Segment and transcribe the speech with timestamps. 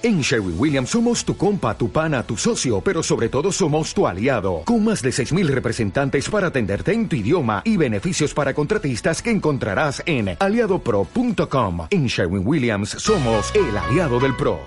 [0.00, 4.06] En Sherwin Williams somos tu compa, tu pana, tu socio, pero sobre todo somos tu
[4.06, 9.20] aliado, con más de 6.000 representantes para atenderte en tu idioma y beneficios para contratistas
[9.20, 11.88] que encontrarás en aliadopro.com.
[11.90, 14.60] En Sherwin Williams somos el aliado del PRO.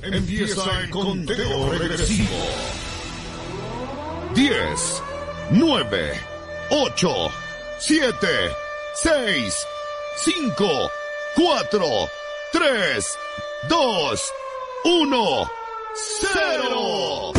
[0.00, 2.28] Empieza el conteo regresivo.
[4.34, 5.02] 10,
[5.50, 6.12] 9,
[6.70, 7.08] 8,
[7.78, 8.26] 7,
[9.02, 9.54] 6,
[10.16, 10.90] 5,
[11.36, 11.84] 4,
[12.52, 13.18] 3,
[13.68, 14.32] 2,
[14.88, 15.50] 1,
[16.22, 17.32] 0.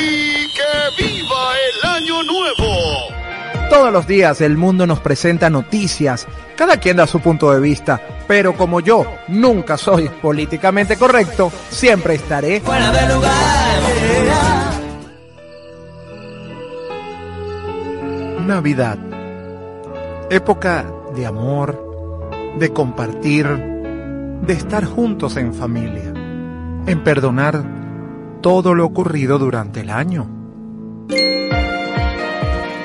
[0.00, 3.68] Y que viva el año nuevo.
[3.70, 8.00] Todos los días el mundo nos presenta noticias, cada quien da su punto de vista,
[8.26, 13.78] pero como yo nunca soy políticamente correcto, siempre estaré fuera de lugar.
[18.44, 18.98] Navidad.
[20.30, 20.84] Época
[21.14, 26.12] de amor, de compartir, de estar juntos en familia,
[26.88, 27.62] en perdonar
[28.40, 30.26] todo lo ocurrido durante el año.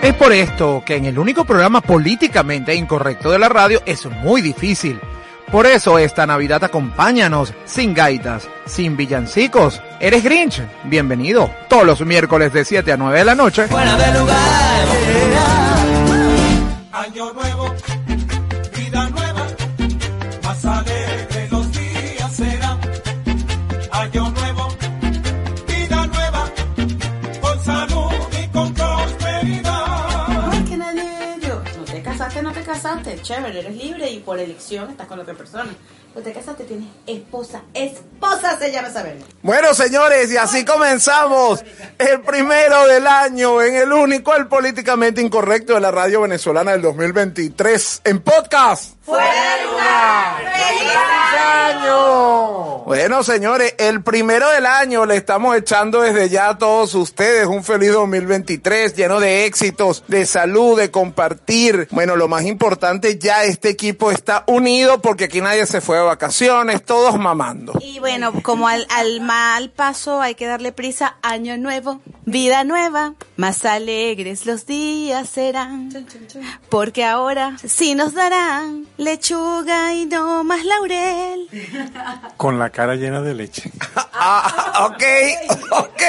[0.02, 4.42] Es por esto que en el único programa políticamente incorrecto de la radio es muy
[4.42, 5.00] difícil.
[5.50, 9.82] Por eso esta Navidad acompáñanos sin gaitas, sin villancicos.
[10.02, 10.62] ¿Eres Grinch?
[10.84, 11.50] Bienvenido.
[11.70, 13.68] Todos los miércoles de 7 a 9 de la noche.
[13.68, 14.44] Fuera de lugar.
[32.74, 33.22] Casaste.
[33.22, 35.72] Chévere, eres libre y por elección estás con otra persona.
[36.16, 37.64] No te casaste, tienes esposa.
[37.74, 39.18] Esposa se llama Saber.
[39.42, 41.64] Bueno, señores, y así comenzamos
[41.98, 46.84] el primero del año en el único, el políticamente incorrecto de la radio venezolana del
[46.84, 48.94] 2023 en podcast.
[49.02, 50.54] ¡Fuera de lugar!
[50.54, 50.92] ¡Feliz
[51.42, 52.84] año!
[52.86, 57.64] Bueno, señores, el primero del año le estamos echando desde ya a todos ustedes un
[57.64, 61.88] feliz 2023 lleno de éxitos, de salud, de compartir.
[61.92, 66.84] Bueno, lo más importante, ya este equipo está unido porque aquí nadie se fue vacaciones,
[66.84, 67.74] todos mamando.
[67.82, 73.14] Y bueno, como al, al mal paso hay que darle prisa, año nuevo, vida nueva,
[73.38, 75.90] más alegres los días serán,
[76.70, 81.48] porque ahora sí nos darán lechuga y no más laurel.
[82.38, 83.72] Con la cara llena de leche.
[83.96, 85.04] Ah, ok,
[85.72, 86.02] ok.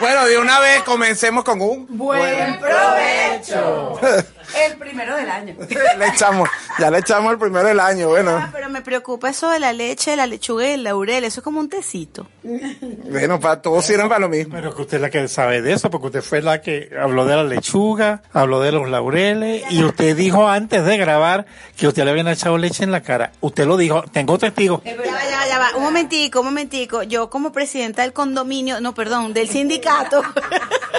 [0.00, 4.00] Bueno, de una vez comencemos con un Buen provecho.
[4.66, 5.56] El primero del año.
[5.98, 6.48] le echamos,
[6.78, 8.30] ya le echamos el primero del año, bueno.
[8.32, 11.44] Ah, pero me preocupa eso de la leche, la lechuga y el laurel, eso es
[11.44, 12.26] como un tecito.
[12.42, 14.54] Bueno, para todos sirven para lo mismo.
[14.54, 17.24] Pero que usted es la que sabe de eso, porque usted fue la que habló
[17.24, 21.46] de la lechuga, habló de los laureles, y usted dijo antes de grabar
[21.76, 23.32] que usted le habían echado leche en la cara.
[23.40, 24.82] Usted lo dijo, tengo testigos.
[24.84, 25.76] Ya va, ya va, ya va.
[25.76, 27.02] Un momentico, un momentico.
[27.02, 30.22] Yo como presidenta del condominio, no, perdón, del sindicato,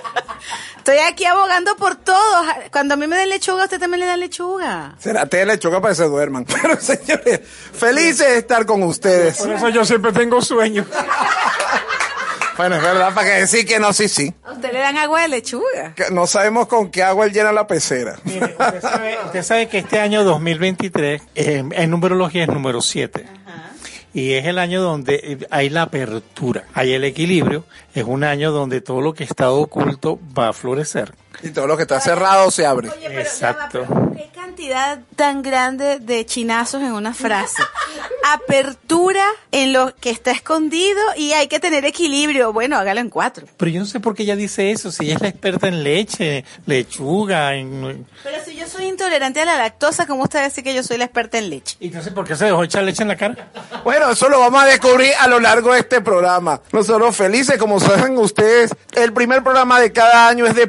[0.84, 2.46] estoy aquí abogando por todos.
[2.72, 4.96] Cuando a mí me den lechuga, usted también le da lechuga.
[5.00, 6.46] Será té lechuga para que se duerman.
[6.62, 7.40] Pero señores,
[7.74, 9.38] felices de estar con ustedes.
[9.38, 10.86] Por eso yo siempre tengo sueño.
[12.56, 14.32] Bueno, es verdad, para que decir que no, sí, sí.
[14.44, 15.96] A usted le dan agua de lechuga.
[15.96, 18.20] Que no sabemos con qué agua él llena la pecera.
[18.26, 23.26] Mire, usted sabe, usted sabe que este año 2023 eh, en numerología es número 7.
[24.13, 27.66] Y es el año donde eh, hay la apertura, hay el equilibrio,
[27.96, 31.13] es un año donde todo lo que está oculto va a florecer.
[31.44, 32.90] Y todo lo que está cerrado se abre.
[32.90, 33.86] Oye, pero ya va, Exacto.
[33.88, 37.62] pero qué cantidad tan grande de chinazos en una frase.
[38.34, 42.54] Apertura en lo que está escondido y hay que tener equilibrio.
[42.54, 43.46] Bueno, hágalo en cuatro.
[43.58, 45.84] Pero yo no sé por qué ella dice eso, si ella es la experta en
[45.84, 48.06] leche, lechuga, en...
[48.24, 51.06] Pero si yo soy intolerante a la lactosa, ¿cómo usted dice que yo soy la
[51.06, 51.75] experta en leche?
[51.80, 53.52] ¿Y entonces por qué se dejó echar leche en la cara?
[53.84, 56.62] Bueno, eso lo vamos a descubrir a lo largo de este programa.
[56.72, 60.68] Nosotros felices, como saben ustedes, el primer programa de cada año es de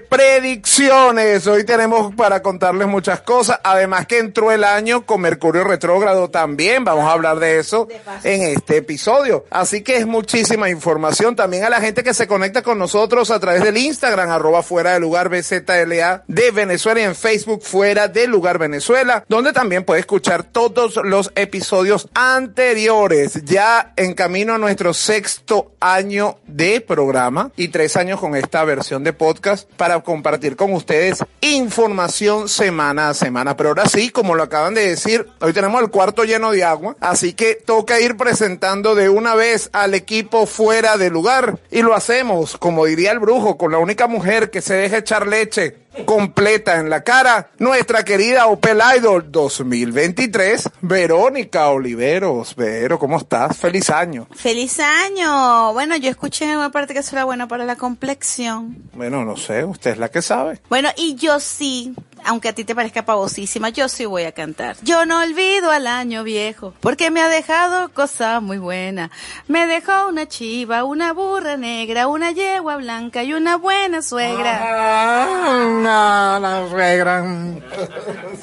[0.65, 1.47] predicciones.
[1.47, 3.61] Hoy tenemos para contarles muchas cosas.
[3.63, 6.85] Además que entró el año con Mercurio retrógrado también.
[6.85, 7.87] Vamos a hablar de eso
[8.23, 9.45] en este episodio.
[9.51, 11.37] Así que es muchísima información.
[11.37, 14.95] También a la gente que se conecta con nosotros a través del Instagram, arroba fuera
[14.95, 20.01] de lugar BZLA de Venezuela y en Facebook fuera de lugar Venezuela, donde también puede
[20.01, 23.45] escuchar todos los episodios anteriores.
[23.45, 29.05] Ya en camino a nuestro sexto año de programa y tres años con esta versión
[29.05, 33.57] de podcast para compartir con ustedes información semana a semana.
[33.57, 36.97] Pero ahora sí, como lo acaban de decir, hoy tenemos el cuarto lleno de agua,
[37.01, 41.95] así que toca ir presentando de una vez al equipo fuera de lugar y lo
[41.95, 46.79] hacemos, como diría el brujo, con la única mujer que se deja echar leche completa
[46.79, 52.55] en la cara, nuestra querida Opel Idol 2023, Verónica Oliveros.
[52.57, 53.57] Vero, ¿cómo estás?
[53.57, 54.27] Feliz año.
[54.35, 55.73] Feliz año.
[55.73, 58.77] Bueno, yo escuché en una parte que eso era bueno para la complexión.
[58.93, 60.61] Bueno, no sé, usted es la que sabe.
[60.69, 61.95] Bueno, y yo sí,
[62.25, 64.77] aunque a ti te parezca pavosísima, yo sí voy a cantar.
[64.83, 69.11] Yo no olvido al año viejo, porque me ha dejado cosas muy buenas.
[69.47, 74.61] Me dejó una chiva, una burra negra, una yegua blanca y una buena suegra.
[74.63, 77.25] Ah, no, la suegra.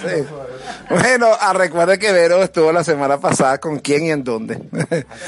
[0.01, 0.25] Sí.
[0.89, 4.59] Bueno, ah, recuerde que Vero estuvo la semana pasada con quién y en dónde.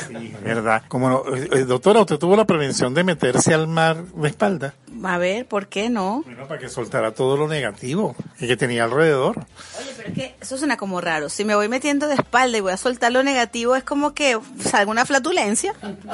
[0.08, 0.84] Sí, verdad.
[0.88, 4.74] Como no, eh, eh, doctora, usted tuvo la prevención de meterse al mar de espalda.
[5.04, 6.24] A ver, ¿por qué no?
[6.26, 9.46] Bueno, para que soltara todo lo negativo que que tenía alrededor.
[9.80, 11.30] Oye, pero es que eso suena como raro.
[11.30, 14.40] Si me voy metiendo de espalda y voy a soltar lo negativo, es como que
[14.60, 15.74] salga una flatulencia.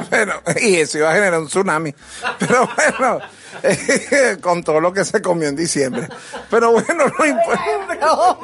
[0.10, 1.94] Bueno, y eso iba a generar un tsunami.
[2.40, 3.20] Pero bueno,
[4.42, 6.08] con todo lo que se comió en diciembre.
[6.50, 8.38] Pero bueno, no importa.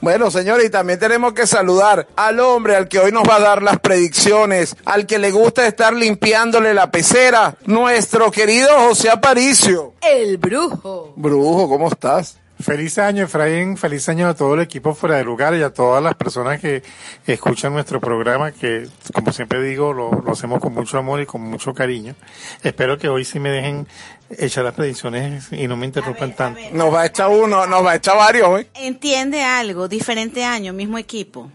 [0.00, 3.40] Bueno, señores, y también tenemos que saludar al hombre al que hoy nos va a
[3.40, 9.94] dar las predicciones, al que le gusta estar limpiándole la pecera, nuestro querido José Aparicio.
[10.00, 11.12] El brujo.
[11.16, 12.41] Brujo, ¿cómo estás?
[12.62, 13.76] Feliz año, Efraín.
[13.76, 16.82] Feliz año a todo el equipo fuera de lugar y a todas las personas que
[17.26, 21.42] escuchan nuestro programa, que como siempre digo, lo, lo hacemos con mucho amor y con
[21.42, 22.14] mucho cariño.
[22.62, 23.86] Espero que hoy sí me dejen
[24.30, 26.60] echar las predicciones y no me interrumpan tanto.
[26.72, 28.66] Nos va a echar uno, nos va a echar varios hoy.
[28.74, 31.50] Entiende algo, diferente año, mismo equipo.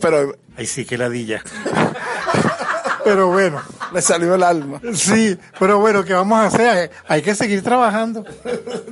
[0.00, 1.40] Pero Ahí sí que ladilla.
[3.08, 3.62] Pero bueno,
[3.92, 4.80] le salió el alma.
[4.94, 6.90] sí, pero bueno, ¿qué vamos a hacer?
[7.06, 8.24] Hay que seguir trabajando.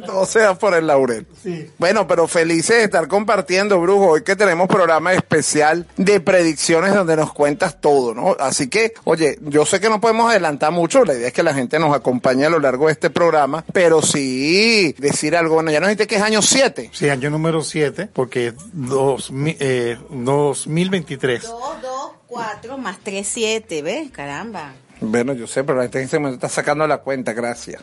[0.04, 1.26] Todo sea por el laurel.
[1.42, 1.70] Sí.
[1.78, 4.06] Bueno, pero felices de estar compartiendo, Brujo.
[4.08, 8.36] Hoy que tenemos programa especial de predicciones donde nos cuentas todo, ¿no?
[8.40, 11.04] Así que, oye, yo sé que no podemos adelantar mucho.
[11.04, 14.02] La idea es que la gente nos acompañe a lo largo de este programa, pero
[14.02, 15.54] sí decir algo.
[15.54, 16.90] Bueno, ya nos dijiste que es año 7.
[16.92, 21.42] Sí, año número 7, porque es dos, eh, 2023.
[21.42, 21.52] 2,
[21.82, 24.10] 2, 4 más 3, 7, ¿ves?
[24.10, 24.72] Caramba.
[25.00, 27.82] Bueno, yo sé, pero la gente en este momento está sacando la cuenta, gracias.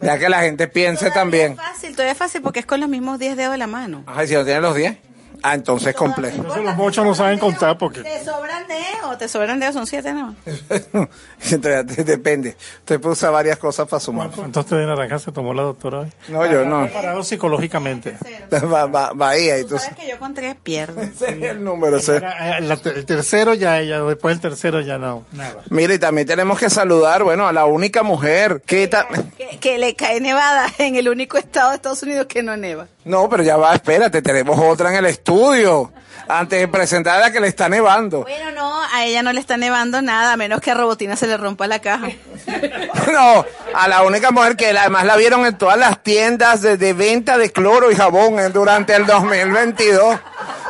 [0.00, 1.52] Ya que la gente piense también.
[1.52, 4.02] Es fácil, todavía es fácil porque es con los mismos 10 dedos de la mano.
[4.06, 4.96] Ajá, ¿y si no tienen los 10.
[5.42, 6.36] Ah, entonces es complejo.
[6.36, 8.02] Entonces los mochos no saben contar porque...
[8.02, 10.36] Te sobran dedos, te sobran dedos, son 7 no.
[11.50, 12.56] Entonces, depende.
[12.78, 14.30] Usted puede usar varias cosas para sumar.
[14.30, 16.12] ¿Cuántos té de naranja se tomó la doctora hoy?
[16.28, 16.84] No, yo no.
[16.84, 18.16] Preparado psicológicamente.
[18.72, 21.00] Va, va, Bahía y Tú sabes que yo con 3 pierdo.
[21.00, 21.98] Ese es el número.
[21.98, 25.24] eh, el tercero ya ella, después del tercero ya no.
[25.32, 25.62] Nada.
[25.70, 28.88] Mire, y también tenemos que saludar, bueno, a la única mujer que,
[29.60, 32.86] que le cae nevada en el único estado de Estados Unidos que no neva.
[33.04, 35.92] No, pero ya va, espérate, tenemos otra en el estudio.
[36.28, 38.22] Antes de presentar a la que le está nevando.
[38.22, 41.26] Bueno, no, a ella no le está nevando nada, a menos que a Robotina se
[41.26, 42.08] le rompa la caja.
[43.12, 43.44] No,
[43.74, 47.36] a la única mujer que además la vieron en todas las tiendas de, de venta
[47.36, 50.18] de cloro y jabón eh, durante el 2022.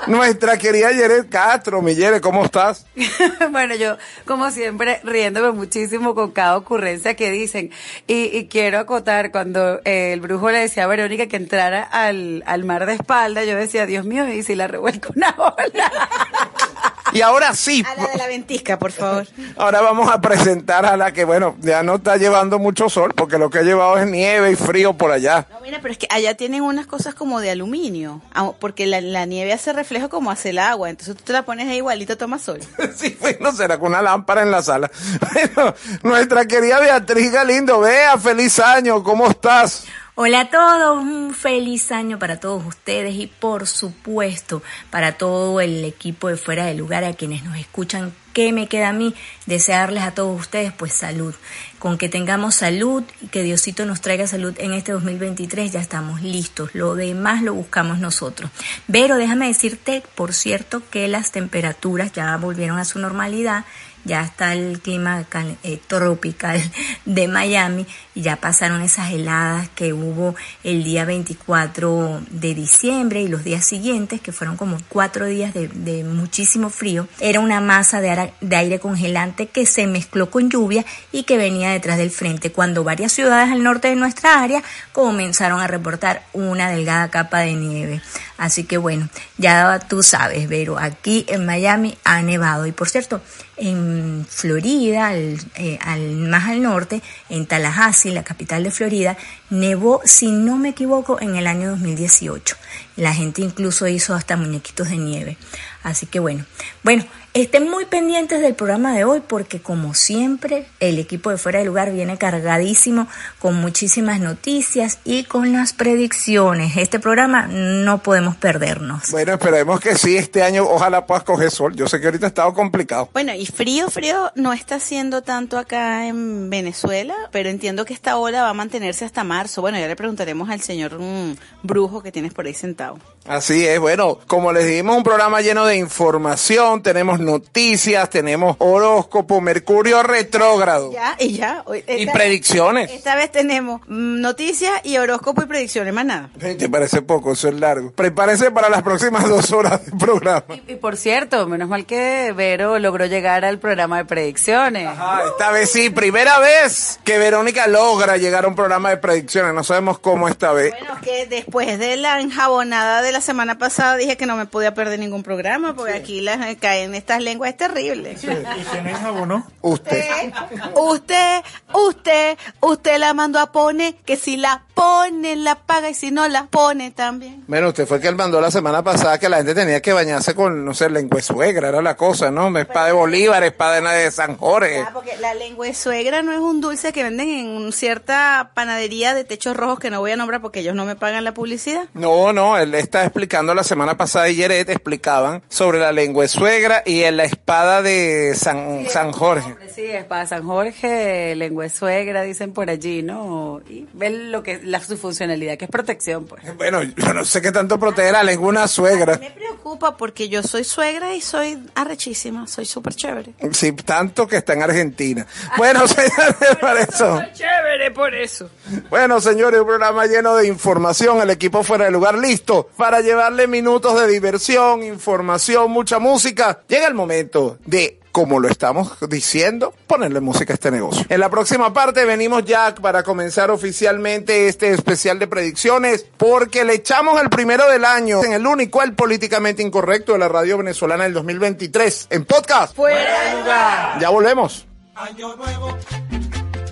[0.06, 2.86] Nuestra querida Yeret Castro, mi Yere, ¿cómo estás?
[3.50, 7.70] bueno, yo, como siempre, riéndome muchísimo con cada ocurrencia que dicen.
[8.06, 12.42] Y, y quiero acotar, cuando eh, el brujo le decía a Verónica que entrara al,
[12.46, 15.92] al mar de espalda, yo decía, Dios mío, y si la revuelco una ola.
[17.12, 19.26] Y ahora sí, A la de la ventisca, por favor.
[19.56, 23.38] ahora vamos a presentar a la que, bueno, ya no está llevando mucho sol, porque
[23.38, 25.46] lo que ha llevado es nieve y frío por allá.
[25.50, 29.00] No, mira, pero es que allá tienen unas cosas como de aluminio, ah, porque la,
[29.00, 32.16] la nieve hace reflejo como hace el agua, entonces tú te la pones ahí igualito,
[32.16, 32.60] toma sol.
[32.96, 34.90] Sí, bueno, será con una lámpara en la sala.
[35.54, 39.84] Bueno, nuestra querida Beatriz Galindo, vea, feliz año, ¿cómo estás?
[40.14, 45.86] Hola a todos, un feliz año para todos ustedes y por supuesto para todo el
[45.86, 48.12] equipo de fuera de lugar a quienes nos escuchan.
[48.34, 49.14] ¿Qué me queda a mí?
[49.46, 51.34] Desearles a todos ustedes pues salud.
[51.78, 56.20] Con que tengamos salud y que Diosito nos traiga salud en este 2023 ya estamos
[56.20, 56.74] listos.
[56.74, 58.50] Lo demás lo buscamos nosotros.
[58.90, 63.64] Pero déjame decirte, por cierto, que las temperaturas ya volvieron a su normalidad
[64.04, 65.24] ya está el clima
[65.62, 66.60] eh, tropical
[67.04, 73.28] de Miami y ya pasaron esas heladas que hubo el día 24 de diciembre y
[73.28, 77.08] los días siguientes, que fueron como cuatro días de, muchísimo frío.
[77.20, 81.70] Era una masa de, de aire congelante que se mezcló con lluvia y que venía
[81.70, 86.70] detrás del frente, cuando varias ciudades al norte de nuestra área comenzaron a reportar una
[86.70, 88.00] delgada capa de nieve.
[88.42, 89.08] Así que bueno,
[89.38, 92.66] ya tú sabes, Vero, aquí en Miami ha nevado.
[92.66, 93.20] Y por cierto,
[93.56, 99.16] en Florida, al, eh, al- más al norte, en Tallahassee, la capital de Florida,
[99.48, 102.56] nevó, si no me equivoco, en el año 2018.
[102.96, 105.36] La gente incluso hizo hasta muñequitos de nieve.
[105.84, 106.44] Así que bueno,
[106.82, 111.60] bueno, Estén muy pendientes del programa de hoy porque como siempre el equipo de fuera
[111.60, 113.08] de lugar viene cargadísimo
[113.38, 116.76] con muchísimas noticias y con las predicciones.
[116.76, 119.10] Este programa no podemos perdernos.
[119.12, 121.74] Bueno, esperemos que sí, este año ojalá puedas coger sol.
[121.74, 123.08] Yo sé que ahorita ha estado complicado.
[123.14, 128.18] Bueno, y frío, frío no está haciendo tanto acá en Venezuela, pero entiendo que esta
[128.18, 129.62] ola va a mantenerse hasta marzo.
[129.62, 132.98] Bueno, ya le preguntaremos al señor mm, brujo que tienes por ahí sentado.
[133.24, 139.40] Así es, bueno, como les dijimos, un programa lleno de información, tenemos noticias, tenemos horóscopo,
[139.40, 141.64] Mercurio retrógrado Ya, y ya.
[141.86, 142.90] Y esta- predicciones.
[142.90, 146.30] Esta vez tenemos mm, noticias y horóscopo y predicciones, más nada.
[146.38, 147.32] ¿Te parece poco?
[147.32, 147.90] Eso es largo.
[147.92, 150.44] Prepárense para las próximas dos horas de programa.
[150.66, 154.88] Y por cierto, menos mal que Vero logró llegar al programa de predicciones.
[155.26, 159.54] Esta vez sí, primera vez que Verónica logra llegar a un programa de predicciones.
[159.54, 160.72] No sabemos cómo esta vez.
[160.78, 164.74] Bueno, que después de la enjabonada de la semana pasada dije que no me podía
[164.74, 168.12] perder ningún programa porque aquí las caen estas lenguas es terrible.
[168.12, 169.46] ¿Y quién es abonó?
[169.60, 170.32] Usted.
[170.74, 171.42] Usted,
[171.74, 176.28] usted, usted la mandó a pone que si la pone la paga y si no
[176.28, 177.44] la pone también.
[177.46, 180.34] Bueno, usted fue el que mandó la semana pasada que la gente tenía que bañarse
[180.34, 182.56] con, no sé, lengua suegra, era la cosa, ¿no?
[182.58, 184.80] Espada de Bolívar, espada de San Jorge.
[184.80, 189.24] Ah, porque la lengua suegra no es un dulce que venden en cierta panadería de
[189.24, 191.84] techos rojos que no voy a nombrar porque ellos no me pagan la publicidad.
[191.94, 196.82] No, no, él está explicando la semana pasada y Yeret explicaban sobre la lengua suegra
[196.84, 199.56] y en la espada de San, San Jorge.
[199.74, 203.60] Sí, es para San Jorge, lengua suegra, dicen por allí, ¿no?
[203.68, 206.42] Y ven lo que la, su funcionalidad, que es protección, pues.
[206.56, 209.18] Bueno, yo no sé qué tanto proteger a la lengua una suegra.
[209.18, 213.34] Me preocupa porque yo soy suegra y soy arrechísima, soy súper chévere.
[213.52, 215.26] Sí, tanto que está en Argentina.
[215.56, 217.20] Bueno, señores, para eso.
[217.32, 218.50] Chévere por eso.
[218.90, 223.46] Bueno, señores, un programa lleno de información, el equipo fuera de lugar listo para llevarle
[223.46, 226.60] minutos de diversión, información, mucha música.
[226.68, 231.04] Llega el momento de, como lo estamos diciendo, ponerle música a este negocio.
[231.08, 236.74] En la próxima parte venimos ya para comenzar oficialmente este especial de predicciones, porque le
[236.74, 241.04] echamos el primero del año en el único, el políticamente incorrecto de la radio venezolana
[241.04, 242.76] del 2023, en podcast.
[242.76, 243.98] Fuera de lugar.
[243.98, 244.66] Ya volvemos.
[244.94, 245.76] Año nuevo,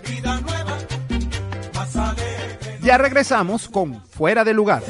[0.06, 0.78] vida nueva,
[1.74, 2.16] más.
[2.82, 4.82] Ya regresamos con Fuera de Lugar.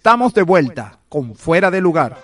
[0.00, 2.16] Estamos de vuelta con Fuera de Lugar.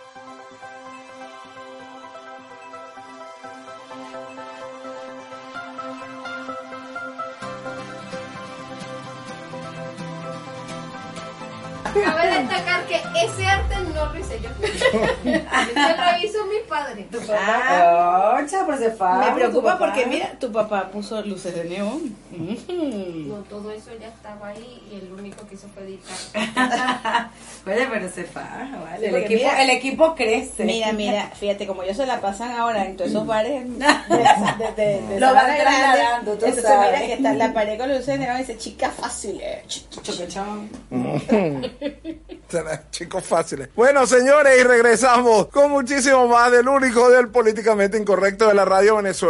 [11.92, 14.48] Cabe destacar que ese arte no lo hice yo.
[14.62, 17.06] Ese lo hizo mi padre.
[17.30, 19.25] Ah, ocha, pero se fa.
[19.36, 22.16] Preocupa porque mira, tu papá puso luces de neón.
[22.30, 23.28] Mm.
[23.28, 26.16] No, todo eso ya estaba ahí y el único que hizo fue editar.
[27.66, 29.08] Oye, pero se fa, vale.
[29.08, 30.64] El equipo, mira- el equipo crece.
[30.64, 34.72] Mira, mira, fíjate, como ellos se la pasan ahora en todos esos bares de, de,
[34.76, 36.92] de, de Lo van trasladando, tú Entonces sabes.
[36.92, 39.62] mira que está la pared con luces de neón y dice, chica fácil, eh,
[42.90, 43.68] Chicos fáciles.
[43.74, 48.96] Bueno, señores, y regresamos con muchísimo más del único del políticamente incorrecto de la radio
[48.96, 49.25] venezolana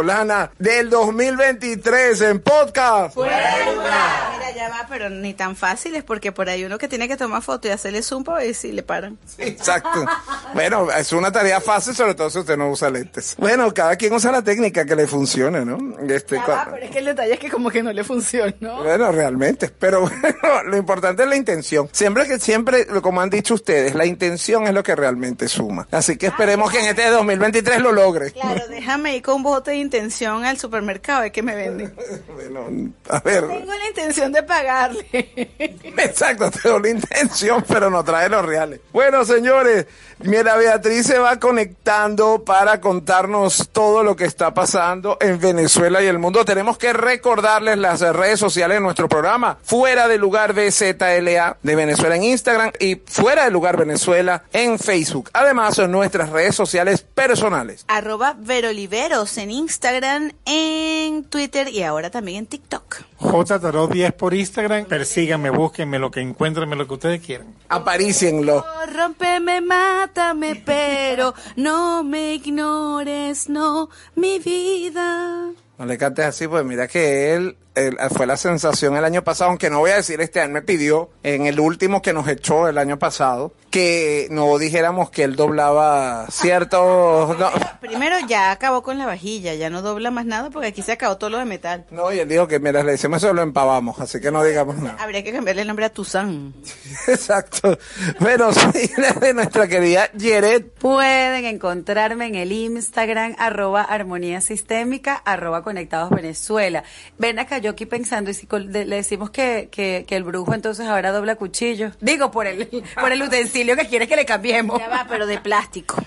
[0.59, 3.17] del 2023 en podcast.
[3.17, 7.41] Mira, ya va, pero ni tan fáciles porque por ahí uno que tiene que tomar
[7.41, 9.17] foto y hacerle zoom para ver si le paran.
[9.37, 10.05] Exacto.
[10.53, 13.35] Bueno, es una tarea fácil, sobre todo si usted no usa lentes.
[13.37, 15.77] Bueno, cada quien usa la técnica que le funcione, ¿no?
[16.07, 18.03] Este, Ya cua- va, pero es que el detalle es que como que no le
[18.03, 18.83] funcionó.
[18.83, 21.89] Bueno, realmente, pero bueno, lo importante es la intención.
[21.91, 25.87] Siempre que siempre, como han dicho ustedes, la intención es lo que realmente suma.
[25.91, 28.31] Así que esperemos que en este 2023 lo logre.
[28.31, 31.93] Claro, déjame ir con bote de intención al supermercado, es que me venden.
[32.37, 35.05] Bueno, a ver, Tengo la intención de pagarle.
[35.97, 38.79] exacto, tengo la intención, pero no trae los reales.
[38.91, 39.87] Bueno, señores,
[40.19, 46.07] mira, Beatriz se va conectando para contarnos todo lo que está pasando en Venezuela y
[46.07, 46.45] el mundo.
[46.45, 52.15] Tenemos que recordarles las redes sociales de nuestro programa, Fuera de Lugar BZLA de Venezuela
[52.15, 55.29] en Instagram y Fuera de Lugar Venezuela en Facebook.
[55.33, 57.85] Además, en nuestras redes sociales personales.
[57.87, 63.01] Arroba Veroliveros en Instagram, en Twitter y ahora también en TikTok.
[63.19, 64.85] J Tarot 10 por Instagram.
[64.85, 67.47] Persíganme, búsquenme lo que encuentren, lo que ustedes quieran.
[67.69, 68.57] Aparícienlo.
[68.57, 75.51] Oh, Rómpeme, mátame, pero no me ignores, no, mi vida.
[75.77, 79.49] No le cantes así, pues mira que él, él- fue la sensación el año pasado,
[79.51, 82.67] aunque no voy a decir este año, me pidió en el último que nos echó
[82.67, 87.37] el año pasado, que no dijéramos que él doblaba ciertos...
[87.37, 90.93] No, Primero ya acabó con la vajilla, ya no dobla más nada porque aquí se
[90.93, 91.85] acabó todo lo de metal.
[91.91, 94.77] no, y él dijo que mira, le decimos eso, lo empavamos, así que no digamos
[94.77, 94.97] nada.
[94.99, 96.53] Habría que cambiarle el nombre a Tuzán.
[97.07, 97.77] Exacto.
[98.19, 98.89] Bueno, sí,
[99.21, 100.73] de nuestra querida Yeret.
[100.79, 106.83] Pueden encontrarme en el Instagram, arroba armonía sistémica, arroba conectados Venezuela.
[107.17, 110.87] Ven acá, yo aquí pensando, y si le decimos que, que, que el brujo entonces
[110.87, 111.91] ahora dobla cuchillo.
[111.99, 112.67] Digo, por el,
[112.99, 114.79] por el utensilio que quiere que le cambiemos.
[114.79, 115.97] Ya va, pero de plástico.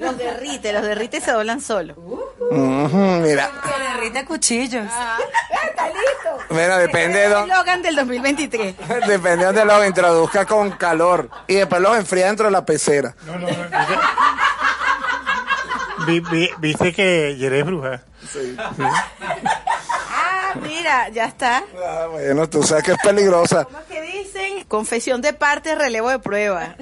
[0.00, 1.96] Los derrite, los derrite y se doblan solos.
[1.98, 4.84] Ujú, mira, Que derrite cuchillos.
[4.84, 6.46] Está listo.
[6.50, 7.54] mira, depende de El dónde...
[7.54, 8.74] Logan del 2023.
[9.06, 13.14] Depende de donde los introduzca con calor y después los enfría dentro de la pecera.
[13.24, 13.56] No, no, no.
[16.06, 18.02] Vi- vi- Viste que Yere es bruja.
[20.08, 21.62] Ah, mira, ya está.
[21.86, 23.64] Ah, bueno, tú sabes que es peligrosa.
[23.64, 24.64] ¿Cómo es que dicen?
[24.64, 26.74] Confesión de parte, relevo de prueba.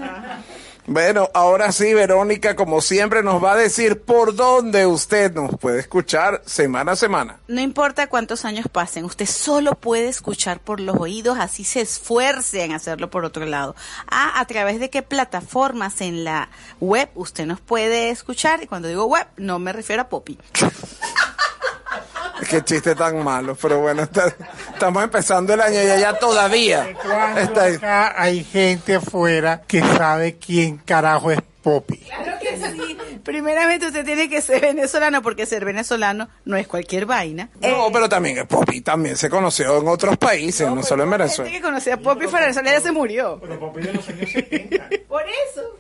[0.91, 5.81] Bueno, ahora sí, Verónica, como siempre, nos va a decir por dónde usted nos puede
[5.81, 7.41] escuchar semana a semana.
[7.47, 12.65] No importa cuántos años pasen, usted solo puede escuchar por los oídos, así se esfuerce
[12.65, 13.77] en hacerlo por otro lado.
[14.11, 16.49] Ah, a través de qué plataformas en la
[16.81, 18.63] web usted nos puede escuchar.
[18.63, 20.39] Y cuando digo web, no me refiero a Poppy.
[22.49, 24.33] Qué chiste tan malo, pero bueno, está-
[24.73, 26.89] estamos empezando el año y ella todavía
[27.37, 27.75] está ahí.
[27.77, 31.97] Acá hay gente afuera que sabe quién carajo es Poppy.
[31.99, 32.99] Claro que sí.
[33.29, 37.51] Primeramente usted tiene que ser venezolano porque ser venezolano no es cualquier vaina.
[37.61, 41.25] No, pero también es Poppy, también se conoció en otros países, no, solo en Gente
[41.25, 41.51] Venezuela.
[41.51, 43.39] que conocía a Poppy para Venezuela ya se murió.
[43.39, 44.89] Pero Poppy de los años 70.
[45.09, 45.77] Por eso.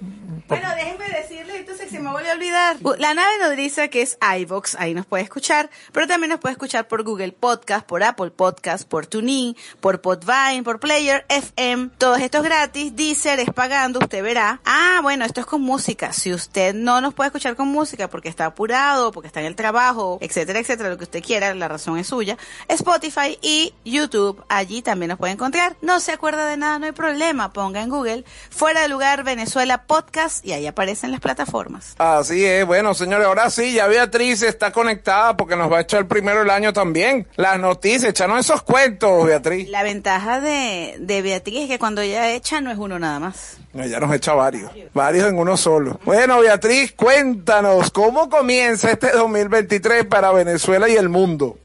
[0.48, 2.76] Bueno, déjenme decirles, entonces se me volvió a olvidar.
[2.98, 6.88] La nave nodriza que es iVox, ahí nos puede escuchar, pero también nos puede escuchar
[6.88, 11.90] por Google Podcast, por Apple Podcast, por TuneIn, por Podvine, por Player FM.
[11.98, 12.96] Todos estos gratis.
[12.96, 14.60] Deezer es pagando, usted verá.
[14.64, 16.14] Ah, bueno, esto es con música.
[16.14, 19.56] Si usted no nos puede escuchar con música porque está apurado, porque está en el
[19.56, 22.36] trabajo, etcétera, etcétera, lo que usted quiera, la razón es suya.
[22.68, 25.76] Spotify y YouTube, allí también nos puede encontrar.
[25.80, 27.52] No se acuerda de nada, no hay problema.
[27.52, 31.94] Ponga en Google Fuera de Lugar Venezuela Podcast y ahí aparecen las plataformas.
[31.98, 36.06] Así es, bueno señores, ahora sí, ya Beatriz está conectada porque nos va a echar
[36.06, 37.26] primero el año también.
[37.36, 39.68] Las noticias, echanos esos cuentos, Beatriz.
[39.68, 43.58] La ventaja de, de Beatriz es que cuando ella echa no es uno nada más.
[43.74, 46.00] Ella nos echa varios, varios en uno solo.
[46.04, 51.58] Bueno, Beatriz, cuéntanos, ¿cómo comienza este 2023 para Venezuela y el mundo?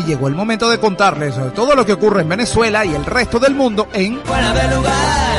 [0.00, 3.04] y llegó el momento de contarles sobre todo lo que ocurre en Venezuela y el
[3.04, 5.30] resto del mundo en Fuera de lugar.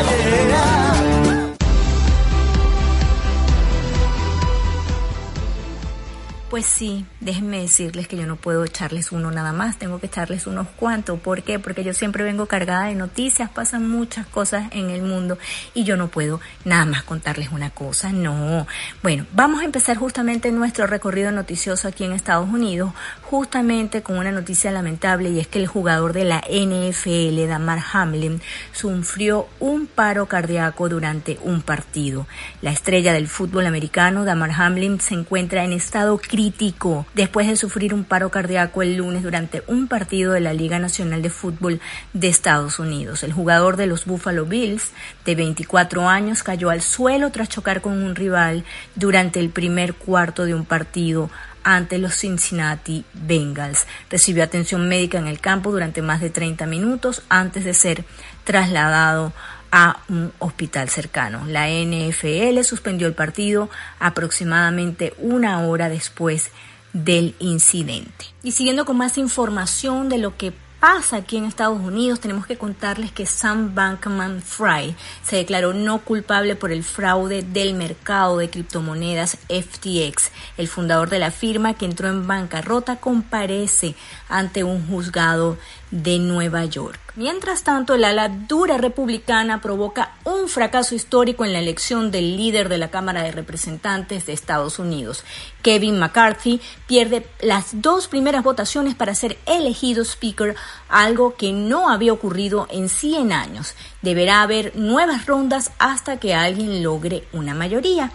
[6.50, 10.48] Pues sí, déjenme decirles que yo no puedo echarles uno nada más, tengo que echarles
[10.48, 11.20] unos cuantos.
[11.20, 11.60] ¿Por qué?
[11.60, 15.38] Porque yo siempre vengo cargada de noticias, pasan muchas cosas en el mundo
[15.74, 18.68] y yo no puedo nada más contarles una cosa, no.
[19.04, 24.32] Bueno, vamos a empezar justamente nuestro recorrido noticioso aquí en Estados Unidos, justamente con una
[24.32, 30.26] noticia lamentable y es que el jugador de la NFL, Damar Hamlin, sufrió un paro
[30.26, 32.26] cardíaco durante un partido.
[32.62, 37.94] La estrella del fútbol americano, Damar Hamlin, se encuentra en estado crítico después de sufrir
[37.94, 41.82] un paro cardíaco el lunes durante un partido de la Liga Nacional de Fútbol
[42.14, 43.24] de Estados Unidos.
[43.24, 44.92] El jugador de los Buffalo Bills,
[45.26, 48.64] de 24 años, cayó al suelo tras chocar con un rival
[48.96, 51.30] durante el primer cuarto de un partido
[51.64, 53.86] ante los Cincinnati Bengals.
[54.10, 58.04] Recibió atención médica en el campo durante más de 30 minutos antes de ser
[58.44, 59.34] trasladado
[59.72, 61.46] a un hospital cercano.
[61.48, 63.70] La NFL suspendió el partido
[64.00, 66.52] aproximadamente una hora después
[66.94, 68.26] del incidente.
[68.44, 72.58] Y siguiendo con más información de lo que pasa aquí en Estados Unidos, tenemos que
[72.58, 78.50] contarles que Sam Bankman Fry se declaró no culpable por el fraude del mercado de
[78.50, 80.32] criptomonedas FTX.
[80.58, 83.94] El fundador de la firma que entró en bancarrota comparece
[84.28, 85.60] ante un juzgado
[85.92, 87.00] de Nueva York.
[87.16, 92.70] Mientras tanto, el ala dura republicana provoca un fracaso histórico en la elección del líder
[92.70, 95.26] de la Cámara de Representantes de Estados Unidos.
[95.62, 100.56] Kevin McCarthy pierde las dos primeras votaciones para ser elegido Speaker,
[100.88, 103.76] algo que no había ocurrido en 100 años.
[104.02, 108.12] Deberá haber nuevas rondas hasta que alguien logre una mayoría.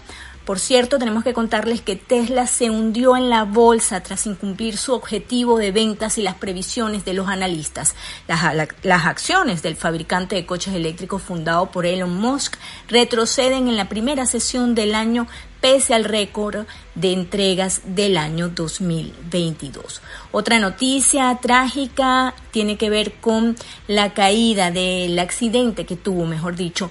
[0.47, 4.95] Por cierto, tenemos que contarles que Tesla se hundió en la bolsa tras incumplir su
[4.95, 7.97] objetivo de ventas y las previsiones de los analistas.
[8.29, 12.57] Las, la- las acciones del fabricante de coches eléctricos fundado por Elon Musk
[12.87, 15.27] retroceden en la primera sesión del año
[15.61, 20.01] pese al récord de entregas del año 2022.
[20.33, 23.55] Otra noticia trágica tiene que ver con
[23.87, 26.91] la caída del accidente que tuvo, mejor dicho,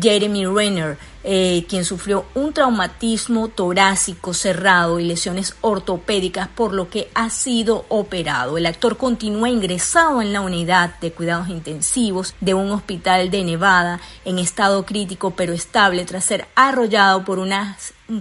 [0.00, 7.10] Jeremy Renner, eh, quien sufrió un traumatismo torácico cerrado y lesiones ortopédicas, por lo que
[7.14, 8.58] ha sido operado.
[8.58, 14.00] El actor continúa ingresado en la unidad de cuidados intensivos de un hospital de Nevada
[14.24, 17.42] en estado crítico pero estable tras ser arrollado por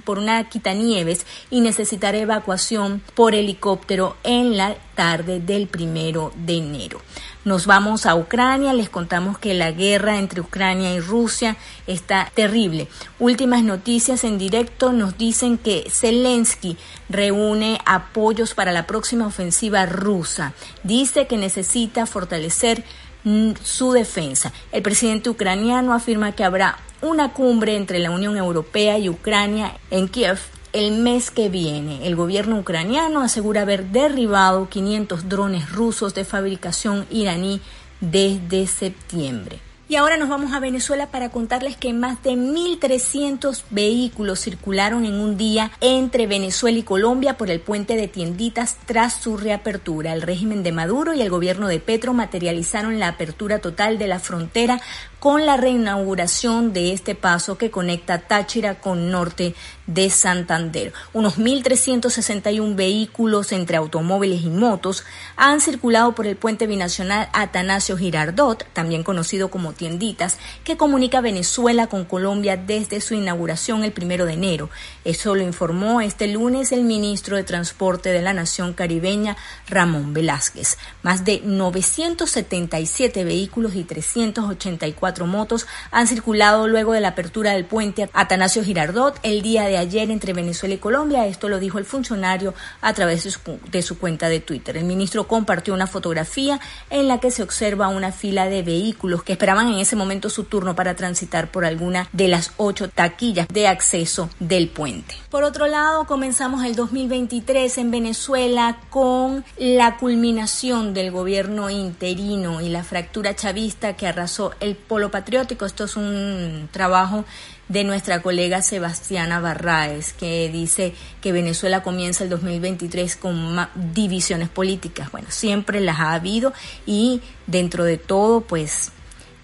[0.04, 7.02] por una quitanieves y necesitar evacuación por helicóptero en la tarde del primero de enero.
[7.44, 11.58] Nos vamos a Ucrania, les contamos que la guerra entre Ucrania y Rusia
[11.88, 12.88] está terrible.
[13.18, 16.78] Últimas noticias en directo nos dicen que Zelensky
[17.10, 20.54] reúne apoyos para la próxima ofensiva rusa.
[20.84, 22.84] Dice que necesita fortalecer
[23.24, 24.54] mm, su defensa.
[24.72, 30.08] El presidente ucraniano afirma que habrá una cumbre entre la Unión Europea y Ucrania en
[30.08, 30.40] Kiev
[30.74, 32.08] el mes que viene.
[32.08, 37.62] El gobierno ucraniano asegura haber derribado 500 drones rusos de fabricación iraní
[38.00, 39.60] desde septiembre.
[39.92, 45.16] Y ahora nos vamos a Venezuela para contarles que más de 1.300 vehículos circularon en
[45.16, 50.14] un día entre Venezuela y Colombia por el puente de tienditas tras su reapertura.
[50.14, 54.20] El régimen de Maduro y el gobierno de Petro materializaron la apertura total de la
[54.20, 54.80] frontera
[55.22, 59.54] con la reinauguración de este paso que conecta Táchira con norte
[59.86, 60.94] de Santander.
[61.14, 65.04] Unos 1.361 vehículos entre automóviles y motos
[65.36, 71.86] han circulado por el puente binacional Atanasio Girardot, también conocido como Tienditas, que comunica Venezuela
[71.86, 74.72] con Colombia desde su inauguración el primero de enero.
[75.06, 80.80] Eso lo informó este lunes el ministro de Transporte de la Nación Caribeña, Ramón Velázquez.
[81.04, 88.10] Más de 977 vehículos y 384 motos han circulado luego de la apertura del puente
[88.14, 91.28] Atanasio Girardot el día de ayer entre Venezuela y Colombia.
[91.28, 94.78] Esto lo dijo el funcionario a través de su, de su cuenta de Twitter.
[94.78, 99.34] El ministro compartió una fotografía en la que se observa una fila de vehículos que
[99.34, 103.68] esperaban en ese momento su turno para transitar por alguna de las ocho taquillas de
[103.68, 105.16] acceso del puente.
[105.30, 112.70] Por otro lado, comenzamos el 2023 en Venezuela con la culminación del gobierno interino y
[112.70, 115.66] la fractura chavista que arrasó el polo patriótico.
[115.66, 117.26] Esto es un trabajo
[117.70, 123.58] de nuestra colega Sebastiana Barraez, que dice que Venezuela comienza el 2023 con
[123.94, 125.12] divisiones políticas.
[125.12, 126.54] Bueno, siempre las ha habido
[126.86, 128.92] y dentro de todo, pues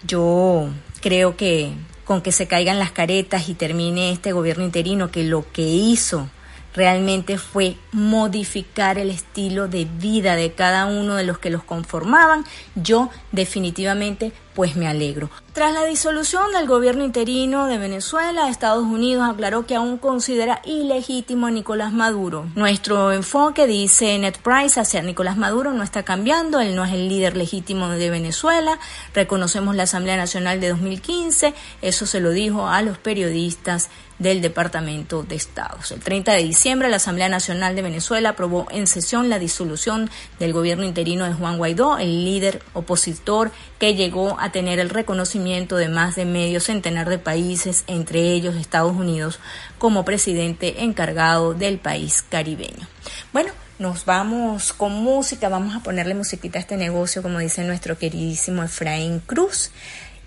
[0.06, 0.68] yo
[1.00, 1.72] creo que
[2.04, 6.30] con que se caigan las caretas y termine este gobierno interino, que lo que hizo
[6.78, 12.44] realmente fue modificar el estilo de vida de cada uno de los que los conformaban.
[12.76, 15.30] Yo definitivamente pues me alegro.
[15.52, 21.46] Tras la disolución del gobierno interino de Venezuela, Estados Unidos aclaró que aún considera ilegítimo
[21.46, 22.46] a Nicolás Maduro.
[22.56, 27.08] Nuestro enfoque, dice Ned Price, hacia Nicolás Maduro no está cambiando, él no es el
[27.08, 28.80] líder legítimo de Venezuela,
[29.14, 35.22] reconocemos la Asamblea Nacional de 2015, eso se lo dijo a los periodistas del Departamento
[35.22, 35.92] de Estados.
[35.92, 40.52] El 30 de diciembre, la Asamblea Nacional de Venezuela aprobó en sesión la disolución del
[40.52, 45.88] gobierno interino de Juan Guaidó, el líder opositor que llegó a tener el reconocimiento de
[45.88, 49.38] más de medio centenar de países, entre ellos Estados Unidos,
[49.78, 52.86] como presidente encargado del país caribeño.
[53.32, 57.96] Bueno, nos vamos con música, vamos a ponerle musiquita a este negocio, como dice nuestro
[57.96, 59.70] queridísimo Efraín Cruz,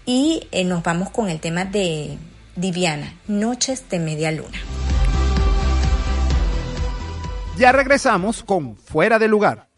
[0.05, 2.17] y eh, nos vamos con el tema de
[2.61, 4.59] Diviana, Noches de Media Luna.
[7.57, 9.70] Ya regresamos con Fuera de Lugar.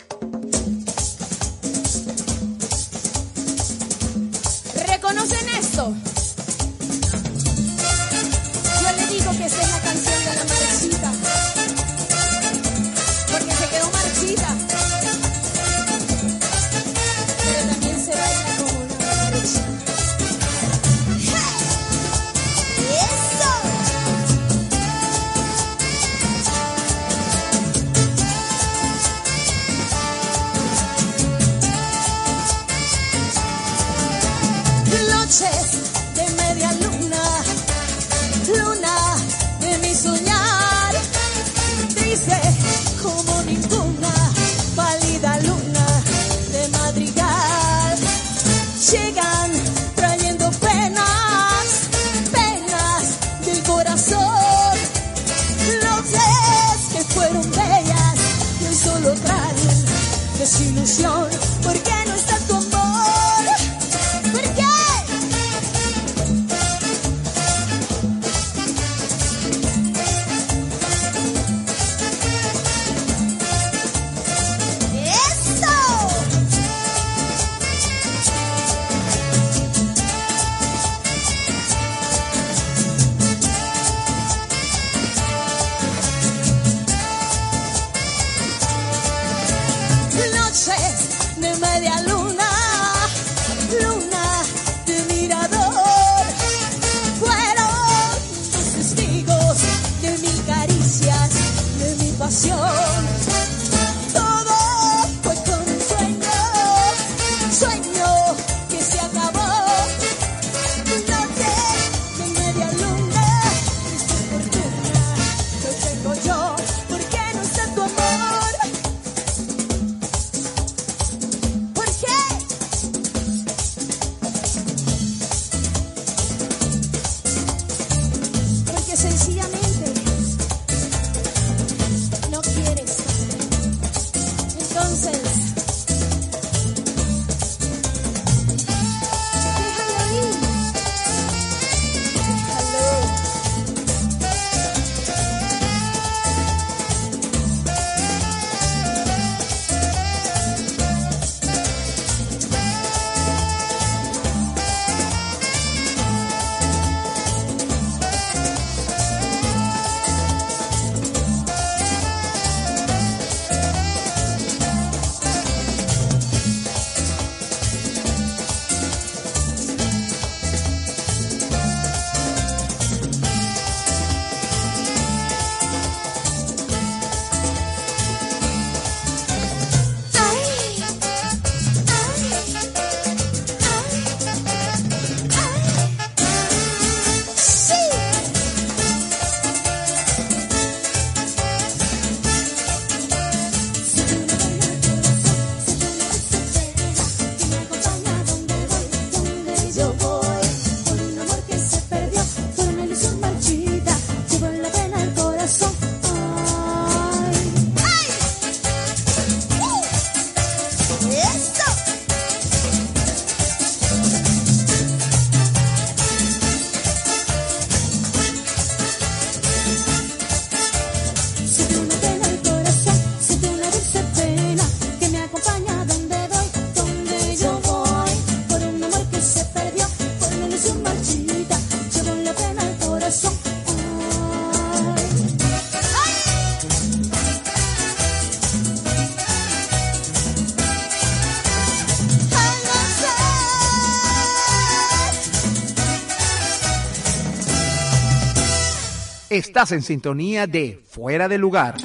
[249.34, 251.78] Estás en sintonía de Fuera de Lugar.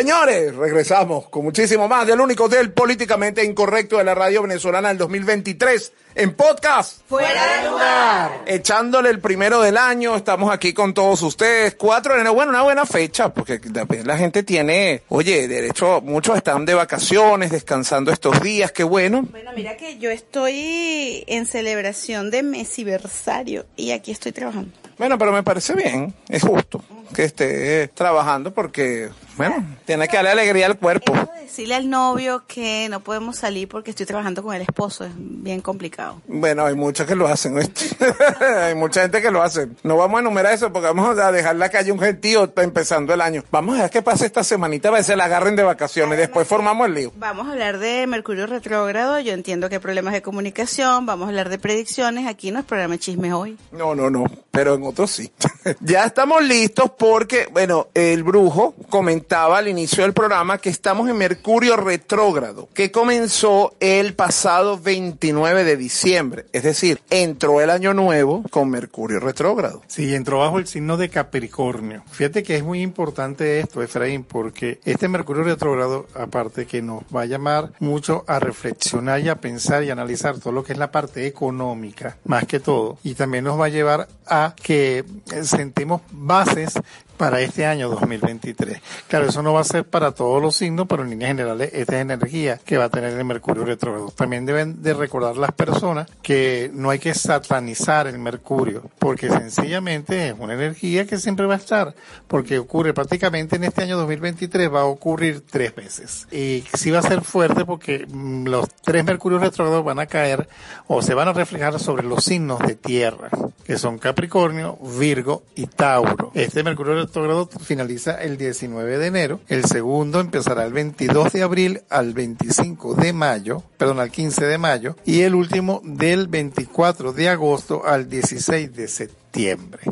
[0.00, 4.96] Señores, regresamos con muchísimo más del único del políticamente incorrecto de la radio venezolana del
[4.96, 7.02] 2023 en podcast.
[7.06, 8.44] Fuera de lugar.
[8.46, 11.74] Echándole el primero del año, estamos aquí con todos ustedes.
[11.74, 16.34] 4 de enero, bueno, una buena fecha, porque también la gente tiene, oye, derecho, muchos
[16.34, 19.26] están de vacaciones, descansando estos días, qué bueno.
[19.30, 24.72] Bueno, mira que yo estoy en celebración de mesiversario y aquí estoy trabajando.
[24.96, 26.82] Bueno, pero me parece bien, es justo
[27.14, 29.08] que esté trabajando porque,
[29.40, 31.14] bueno, tiene que darle alegría al cuerpo.
[31.14, 35.06] Eso de decirle al novio que no podemos salir porque estoy trabajando con el esposo
[35.06, 36.20] es bien complicado.
[36.26, 37.56] Bueno, hay muchos que lo hacen,
[38.40, 39.68] hay mucha gente que lo hace.
[39.82, 43.22] No vamos a enumerar eso porque vamos a dejar la calle un gentío empezando el
[43.22, 43.42] año.
[43.50, 46.18] Vamos a ver qué pasa esta semanita, a ver si la agarren de vacaciones.
[46.18, 47.12] Después formamos el lío.
[47.16, 51.28] Vamos a hablar de Mercurio retrógrado, yo entiendo que hay problemas de comunicación, vamos a
[51.30, 53.56] hablar de predicciones, aquí no es programa de chismes hoy.
[53.72, 55.30] No, no, no, pero en otros sí.
[55.80, 61.16] ya estamos listos porque, bueno, el brujo comentaba al inicio del programa que estamos en
[61.16, 66.46] Mercurio retrógrado, que comenzó el pasado 29 de diciembre.
[66.52, 69.82] Es decir, entró el año nuevo con Mercurio retrógrado.
[69.86, 72.02] Sí, entró bajo el signo de Capricornio.
[72.10, 77.22] Fíjate que es muy importante esto, Efraín, porque este Mercurio retrógrado, aparte que nos va
[77.22, 80.90] a llamar mucho a reflexionar y a pensar y analizar todo lo que es la
[80.90, 86.00] parte económica, más que todo, y también nos va a llevar a que eh, sentemos
[86.10, 86.74] bases
[87.20, 88.80] para este año 2023.
[89.06, 91.96] Claro, eso no va a ser para todos los signos, pero en líneas generales esta
[91.96, 94.10] es energía que va a tener el Mercurio retrógrado.
[94.10, 100.28] También deben de recordar las personas que no hay que satanizar el Mercurio, porque sencillamente
[100.28, 101.94] es una energía que siempre va a estar,
[102.26, 106.26] porque ocurre prácticamente en este año 2023 va a ocurrir tres veces.
[106.32, 110.48] Y sí va a ser fuerte porque mm, los tres Mercurios retrógrados van a caer
[110.86, 113.28] o se van a reflejar sobre los signos de tierra,
[113.66, 116.30] que son Capricornio, Virgo y Tauro.
[116.32, 121.82] Este Mercurio retrógrado finaliza el 19 de enero, el segundo empezará el 22 de abril
[121.90, 127.28] al 25 de mayo, perdón, al 15 de mayo, y el último del 24 de
[127.28, 129.82] agosto al 16 de septiembre.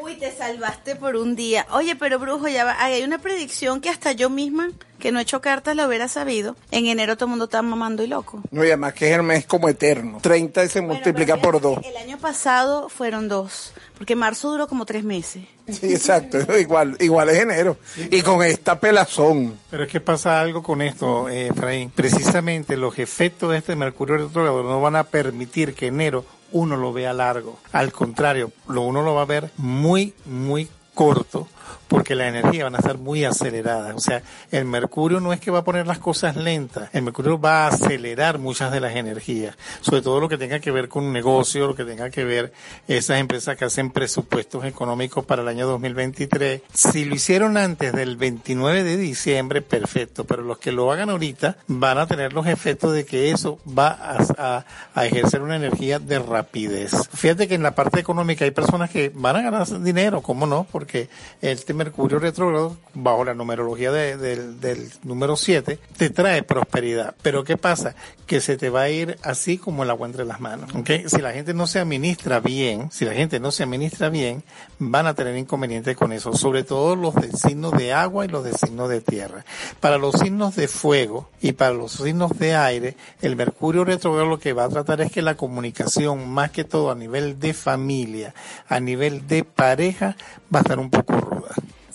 [0.00, 1.66] Uy, te salvaste por un día.
[1.72, 2.76] Oye, pero brujo, ya va.
[2.78, 6.08] Ay, hay una predicción que hasta yo misma, que no he hecho cartas, lo hubiera
[6.08, 6.56] sabido.
[6.70, 8.40] En enero todo el mundo está mamando y loco.
[8.50, 10.18] No, y además que es el mes como eterno.
[10.22, 11.84] 30 y se multiplica Bueno, por pero dos.
[11.84, 15.44] El año pasado fueron dos, porque marzo duró como tres meses.
[15.80, 16.38] Sí, exacto.
[16.58, 17.76] Igual, igual es enero.
[18.10, 19.58] Y con esta pelazón.
[19.70, 21.90] Pero es que pasa algo con esto, eh, Efraín.
[21.90, 26.92] Precisamente los efectos de este Mercurio retrógrado no van a permitir que enero uno lo
[26.92, 27.58] vea largo.
[27.72, 31.48] Al contrario, lo uno lo va a ver muy, muy corto
[31.88, 33.94] porque la energía van a estar muy aceleradas.
[33.96, 37.40] O sea, el Mercurio no es que va a poner las cosas lentas, el Mercurio
[37.40, 41.12] va a acelerar muchas de las energías, sobre todo lo que tenga que ver con
[41.12, 42.52] negocio, lo que tenga que ver
[42.88, 46.62] esas empresas que hacen presupuestos económicos para el año 2023.
[46.72, 51.56] Si lo hicieron antes del 29 de diciembre, perfecto, pero los que lo hagan ahorita
[51.66, 53.88] van a tener los efectos de que eso va
[54.38, 56.92] a, a- ejercer una energía de rapidez.
[57.14, 60.66] Fíjate que en la parte económica hay personas que van a ganar dinero, ¿cómo no?
[60.70, 61.08] Porque
[61.60, 67.14] este Mercurio retrógrado, bajo la numerología de- del, número 7, te trae prosperidad.
[67.22, 67.94] Pero ¿qué pasa?
[68.26, 70.74] Que se te va a ir así como el agua entre las manos.
[70.74, 70.90] ¿ok?
[71.06, 74.42] Si la gente no se administra bien, si la gente no se administra bien,
[74.78, 78.42] van a tener inconvenientes con eso, sobre todo los de signos de agua y los
[78.44, 79.44] de signos de tierra.
[79.80, 84.38] Para los signos de fuego y para los signos de aire, el Mercurio retrógrado lo
[84.38, 88.34] que va a tratar es que la comunicación, más que todo a nivel de familia,
[88.68, 90.16] a nivel de pareja,
[90.54, 91.49] va a estar un poco ruda.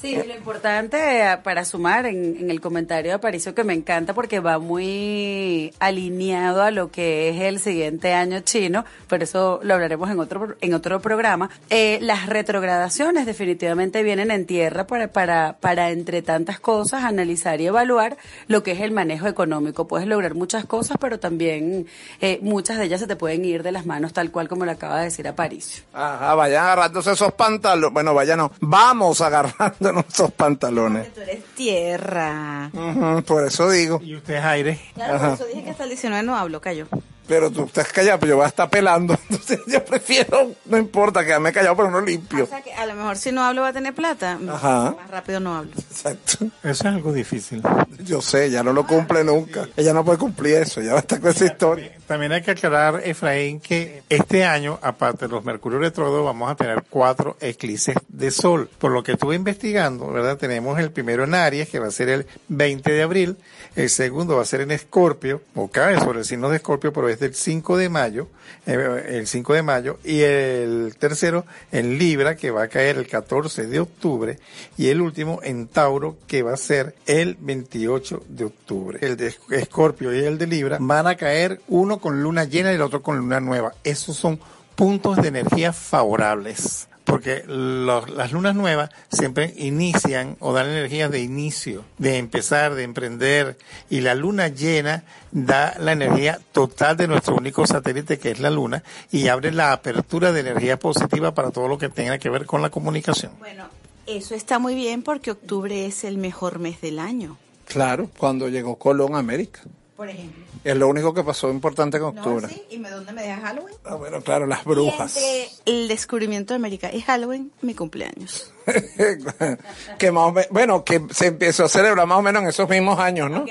[0.05, 4.13] Sí, lo importante eh, para sumar en, en el comentario de Aparicio que me encanta
[4.13, 9.73] porque va muy alineado a lo que es el siguiente año chino, por eso lo
[9.73, 11.49] hablaremos en otro en otro programa.
[11.69, 17.67] Eh, las retrogradaciones definitivamente vienen en tierra para, para, para entre tantas cosas analizar y
[17.67, 19.87] evaluar lo que es el manejo económico.
[19.87, 21.87] Puedes lograr muchas cosas, pero también
[22.21, 24.71] eh, muchas de ellas se te pueden ir de las manos tal cual como lo
[24.71, 25.83] acaba de decir Aparicio.
[25.93, 27.93] Ajá, vayan agarrándose esos pantalones.
[27.93, 28.51] Bueno, vayan, no.
[28.59, 31.13] Vamos agarrándonos esos pantalones.
[31.13, 32.69] Tú eres tierra.
[32.73, 33.99] Ujú, por eso digo.
[34.03, 34.79] ¿Y usted es aire?
[34.93, 36.87] Claro, por eso dije que hasta el 19 no hablo, cayó.
[37.27, 39.17] Pero tú estás callado, pero yo voy a estar pelando.
[39.29, 42.43] Entonces yo prefiero, no importa, quedarme callado, pero no limpio.
[42.43, 44.39] O sea que a lo mejor si no hablo va a tener plata.
[44.49, 44.95] Ajá.
[44.97, 45.71] Más rápido no hablo.
[45.77, 46.45] Exacto.
[46.45, 47.61] Eso es algo difícil.
[48.03, 49.67] Yo sé, ya no lo cumple nunca.
[49.75, 51.91] Ella no puede cumplir eso, ya va a estar con esa historia.
[52.07, 56.55] También hay que aclarar, Efraín, que este año, aparte de los Mercurio retrógrados, vamos a
[56.55, 58.69] tener cuatro eclipses de sol.
[58.77, 60.37] Por lo que estuve investigando, ¿verdad?
[60.37, 63.37] Tenemos el primero en Aries, que va a ser el 20 de abril.
[63.75, 67.09] El segundo va a ser en Escorpio, o cae sobre el signo de Escorpio, pero
[67.09, 68.29] es del 5 de mayo,
[68.65, 69.99] eh, el 5 de mayo.
[70.01, 74.39] Y el tercero en Libra, que va a caer el 14 de octubre.
[74.77, 78.99] Y el último en Tauro, que va a ser el 28 de octubre.
[79.01, 82.75] El de Escorpio y el de Libra van a caer uno con luna llena y
[82.75, 83.73] el otro con luna nueva.
[83.83, 84.39] Esos son
[84.75, 86.87] puntos de energía favorables.
[87.05, 92.83] Porque los- las lunas nuevas siempre inician o dan energías de inicio, de empezar, de
[92.83, 93.57] emprender.
[93.89, 98.49] Y la luna llena da la energía total de nuestro único satélite que es la
[98.49, 102.45] luna y abre la apertura de energía positiva para todo lo que tenga que ver
[102.45, 103.31] con la comunicación.
[103.39, 103.65] Bueno,
[104.07, 107.37] eso está muy bien porque octubre es el mejor mes del año.
[107.65, 109.61] Claro, cuando llegó Colón a América.
[109.95, 110.43] Por ejemplo.
[110.63, 112.47] Es lo único que pasó importante con octubre.
[112.47, 112.63] No, sí.
[112.69, 113.75] ¿Y dónde me deja Halloween?
[113.85, 115.15] Ah, bueno, claro, las brujas.
[115.15, 118.51] Y entre el descubrimiento de América y Halloween, mi cumpleaños.
[119.97, 122.99] que más o bueno, que se empezó a celebrar más o menos en esos mismos
[122.99, 123.45] años, ¿no?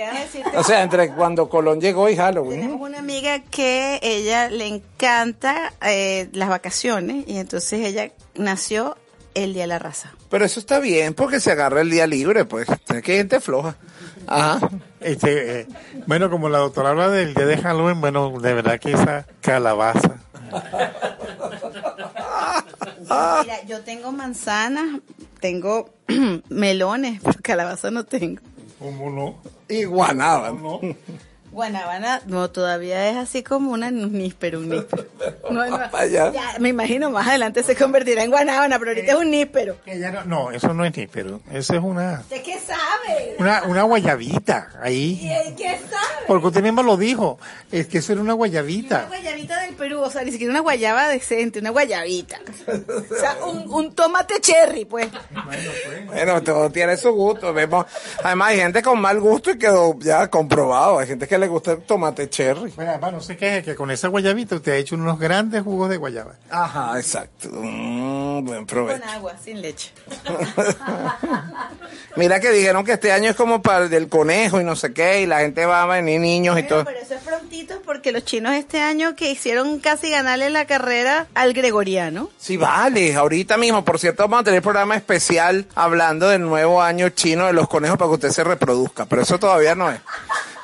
[0.54, 2.60] O sea, entre cuando Colón llegó y Halloween.
[2.60, 8.98] Tenemos una amiga que ella le encanta eh, las vacaciones y entonces ella nació
[9.34, 10.12] el Día de la Raza.
[10.30, 12.68] Pero eso está bien porque se agarra el día libre, pues.
[12.88, 13.76] Hay gente floja.
[14.26, 14.68] Ajá.
[15.00, 15.68] Este, eh,
[16.06, 20.16] bueno, como la doctora habla del día de Halloween, bueno, de verdad que esa calabaza.
[23.00, 25.00] Mira, yo tengo manzanas,
[25.40, 25.90] tengo
[26.48, 28.40] melones, pero calabaza no tengo.
[28.78, 29.36] ¿Cómo no?
[29.68, 30.60] Y guanábana.
[30.60, 30.80] No,
[32.52, 35.04] todavía es así como una níspero, un níspero.
[35.50, 36.32] No, no, allá.
[36.32, 39.76] ya, me imagino más adelante se convertirá en guanábana, pero ahorita es un níspero.
[39.86, 43.36] No, no, eso no es ni, pero eso es una, ¿Usted qué sabe?
[43.38, 45.20] una, una guayabita ahí.
[45.22, 46.24] ¿Y ¿Qué sabe?
[46.26, 47.38] Porque usted mismo lo dijo,
[47.70, 49.04] es que eso era una Una guayabita.
[49.06, 52.38] guayabita del Perú, o sea, ni siquiera una guayaba decente, una guayabita.
[52.66, 55.08] O sea, un, un tomate cherry, pues.
[56.06, 57.52] Bueno, todo tiene su gusto.
[57.52, 57.86] Vemos.
[58.22, 60.98] Además, hay gente con mal gusto y quedó ya comprobado.
[60.98, 62.72] Hay gente que le gusta el tomate cherry.
[62.74, 65.62] Bueno, además, no sé qué es, que con esa guayabita usted ha hecho unos grandes
[65.62, 66.34] jugos de guayaba.
[66.50, 67.48] Ajá, exacto.
[67.52, 69.00] Mm, buen provecho.
[69.00, 69.90] Con agua, sin leche.
[72.16, 74.92] Mira que dijeron que este año es como para el del conejo y no sé
[74.92, 76.84] qué, y la gente va a venir niños y todo.
[76.84, 81.26] pero eso es prontito porque los chinos este año que hicieron casi ganarle la carrera
[81.34, 82.30] al gregoriano.
[82.38, 87.08] Sí, vale, ahorita mismo, por cierto, vamos a tener programa especial hablando del nuevo año
[87.10, 90.00] chino de los conejos para que usted se reproduzca, pero eso todavía no es.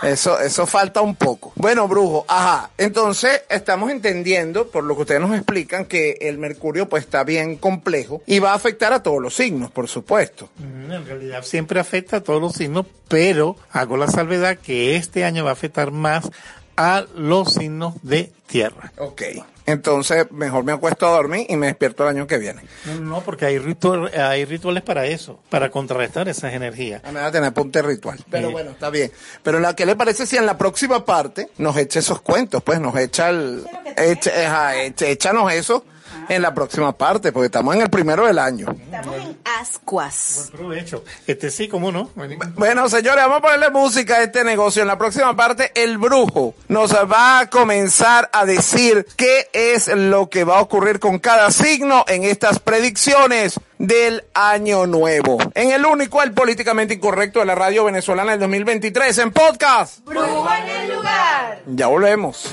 [0.02, 1.52] Eso, eso falta un poco.
[1.56, 2.70] Bueno, brujo, ajá.
[2.78, 7.56] Entonces, estamos entendiendo, por lo que ustedes nos explican, que el mercurio pues está bien
[7.60, 10.48] complejo y va a afectar a todos los signos, por supuesto.
[10.56, 15.24] Mm, En realidad siempre afecta a todos los signos, pero hago la salvedad que este
[15.24, 16.28] año va a afectar más
[16.76, 18.92] a los signos de tierra.
[18.98, 19.22] Ok.
[19.66, 22.62] Entonces, mejor me acuesto a dormir y me despierto el año que viene.
[22.86, 27.02] No, no, porque hay, ritual- hay rituales para eso, para contrarrestar esas energías.
[27.04, 28.18] Me va a tener punto ritual.
[28.30, 28.52] Pero Sí.
[28.52, 29.12] bueno, está bien.
[29.44, 32.62] Pero la, ¿qué le parece si en la próxima parte nos echa esos cuentos?
[32.64, 33.64] Pues nos echa el...
[33.96, 35.84] echa- ajá, echa- échanos eso
[36.30, 38.68] en la próxima parte, porque estamos en el primero del año.
[38.70, 40.50] Estamos en ascuas.
[40.52, 41.04] Provecho.
[41.26, 42.10] Este sí, ¿cómo no?
[42.54, 44.82] Bueno, señores, vamos a ponerle música a este negocio.
[44.82, 50.30] En la próxima parte, el brujo nos va a comenzar a decir qué es lo
[50.30, 55.38] que va a ocurrir con cada signo en estas predicciones del año nuevo.
[55.54, 60.04] En el único, el políticamente incorrecto de la radio venezolana del 2023 en podcast.
[60.04, 61.62] Brujo en el lugar.
[61.66, 62.52] Ya volvemos.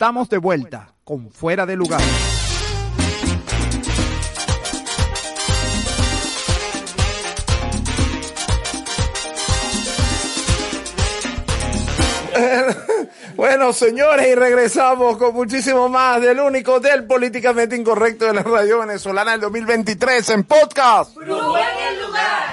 [0.00, 2.00] Estamos de vuelta con Fuera de Lugar.
[13.68, 18.78] Bueno, señores, y regresamos con muchísimo más del único del políticamente incorrecto de la radio
[18.78, 21.14] venezolana del 2023 en podcast.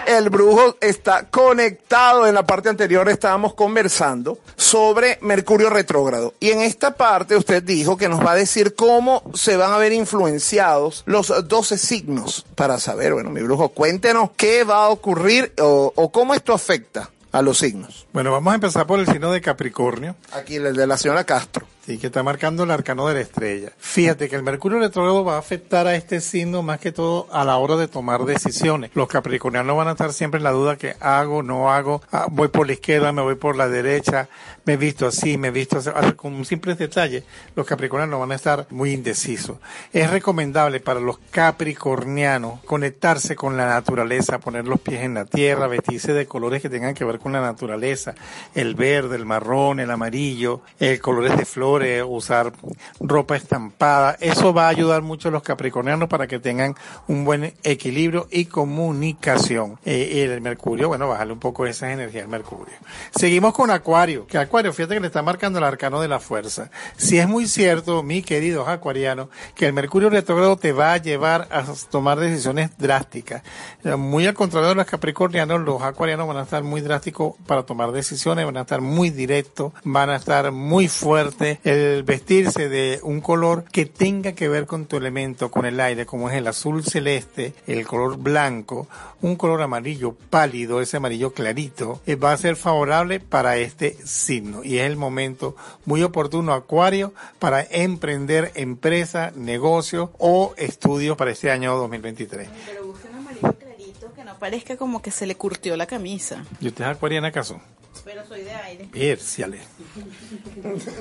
[0.05, 2.27] El brujo está conectado.
[2.27, 6.33] En la parte anterior estábamos conversando sobre Mercurio retrógrado.
[6.41, 9.77] Y en esta parte usted dijo que nos va a decir cómo se van a
[9.77, 12.45] ver influenciados los 12 signos.
[12.55, 17.09] Para saber, bueno, mi brujo, cuéntenos qué va a ocurrir o, o cómo esto afecta
[17.35, 18.07] a los signos.
[18.13, 20.15] Bueno, vamos a empezar por el signo de Capricornio.
[20.31, 21.67] Aquí el de la señora Castro.
[21.85, 23.71] Sí, que está marcando el arcano de la estrella.
[23.77, 27.45] Fíjate que el Mercurio retrógrado va a afectar a este signo más que todo a
[27.45, 28.89] la hora de tomar decisiones.
[28.95, 32.47] Los capricornianos van a estar siempre en la duda que hago, no hago, ah, voy
[32.47, 34.29] por la izquierda, me voy por la derecha,
[34.65, 35.91] me he visto así, me he visto así.
[36.15, 37.23] Con simples detalles,
[37.55, 39.57] los capricornianos van a estar muy indecisos.
[39.93, 45.67] Es recomendable para los capricornianos conectarse con la naturaleza, poner los pies en la tierra,
[45.67, 48.15] vestirse de colores que tengan que ver con la naturaleza.
[48.55, 52.53] El verde, el marrón, el amarillo, eh, colores de flores, usar
[52.99, 54.17] ropa estampada.
[54.19, 56.75] Eso va a ayudar mucho a los capricornianos para que tengan
[57.07, 59.79] un buen equilibrio y comunicación.
[59.85, 62.75] Eh, el mercurio, bueno, bajarle un poco esa energía al mercurio.
[63.15, 66.69] Seguimos con acuario, que acuario, fíjate que le está marcando el arcano de la fuerza.
[66.97, 71.47] Si es muy cierto, mi queridos acuarianos, que el mercurio retrógrado te va a llevar
[71.51, 73.43] a tomar decisiones drásticas.
[73.83, 77.63] Eh, Muy al contrario de los capricornianos, los acuarianos van a estar muy drásticos para
[77.63, 81.59] tomar decisiones, van a estar muy directos, van a estar muy fuertes.
[81.65, 86.05] El vestirse de un color que tenga que ver con tu elemento, con el aire,
[86.05, 88.87] como es el azul celeste, el color blanco,
[89.23, 94.63] un color amarillo pálido, ese amarillo clarito, eh, va a ser favorable para este signo.
[94.63, 95.55] Y es el momento
[95.85, 102.47] muy oportuno, Acuario, para emprender empresa, negocio o estudios para este año 2023.
[102.67, 106.45] Pero busque un amarillo clarito que no parezca como que se le curtió la camisa.
[106.61, 107.59] ¿Y usted es acuariana acaso?
[108.03, 108.89] Pero soy de aire.
[108.91, 109.59] Pérciale.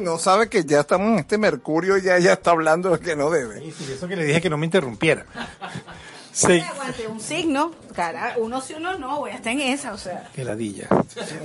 [0.00, 3.16] No sabe que ya estamos en este Mercurio y ya, ya está hablando de que
[3.16, 3.64] no debe.
[3.64, 5.26] Y eso que le dije que no me interrumpiera.
[6.34, 6.60] Sí.
[6.60, 10.28] Aguante un signo, cara, uno sí, uno no, voy a estar en esa, o sea.
[10.34, 10.88] Qué ladilla.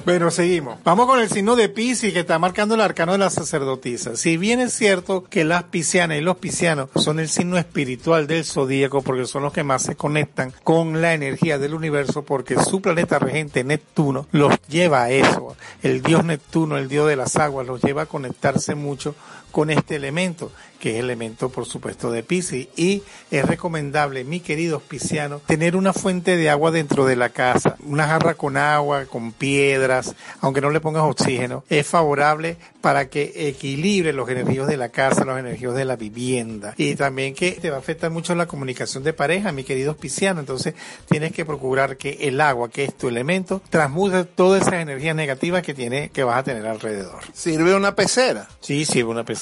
[0.04, 0.80] Bueno, seguimos.
[0.84, 4.16] Vamos con el signo de Pisces que está marcando el arcano de la sacerdotisa.
[4.16, 8.46] Si bien es cierto que las piscianas y los piscianos son el signo espiritual del
[8.46, 12.82] zodíaco porque son los que más se conectan con la energía del universo porque su
[12.82, 15.56] planeta regente Neptuno los lleva a eso.
[15.84, 19.14] El dios Neptuno, el dios de las aguas, los lleva a conectarse mucho
[19.52, 22.68] con este elemento, que es elemento, por supuesto, de Pisces.
[22.76, 27.76] Y es recomendable, mi queridos piscianos, tener una fuente de agua dentro de la casa,
[27.84, 33.34] una jarra con agua, con piedras, aunque no le pongas oxígeno, es favorable para que
[33.36, 36.74] equilibre los energías de la casa, los energías de la vivienda.
[36.78, 40.43] Y también que te va a afectar mucho la comunicación de pareja, mi queridos piscianos.
[40.43, 40.76] Entonces,
[41.10, 45.62] tienes que procurar que el agua, que es tu elemento, transmute todas esas energías negativas
[45.62, 47.20] que tiene, que vas a tener alrededor.
[47.34, 48.47] ¿Sirve una pecera?
[48.62, 49.39] Sí, sirve una pecera.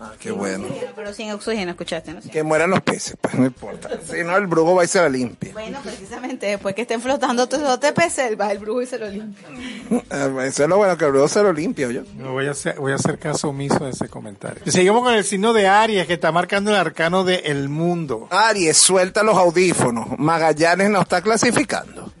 [0.00, 0.66] Ah, qué bueno.
[0.94, 2.20] Pero sin oxígeno, escuchaste, ¿no?
[2.20, 3.88] Que mueran los peces, pues no importa.
[4.06, 5.52] Si no, el brujo va y se la limpia.
[5.52, 9.08] Bueno, precisamente después que estén flotando todos esos peces, va el brujo y se lo
[9.08, 9.48] limpia.
[10.10, 12.02] Eh, Eso es lo bueno, que el brujo se lo limpia, yo.
[12.16, 14.62] No voy a hacer, voy a hacer caso omiso de ese comentario.
[14.64, 18.28] Y seguimos con el signo de Aries que está marcando el arcano de el mundo.
[18.30, 20.18] Aries, suelta los audífonos.
[20.18, 22.12] Magallanes no está clasificando.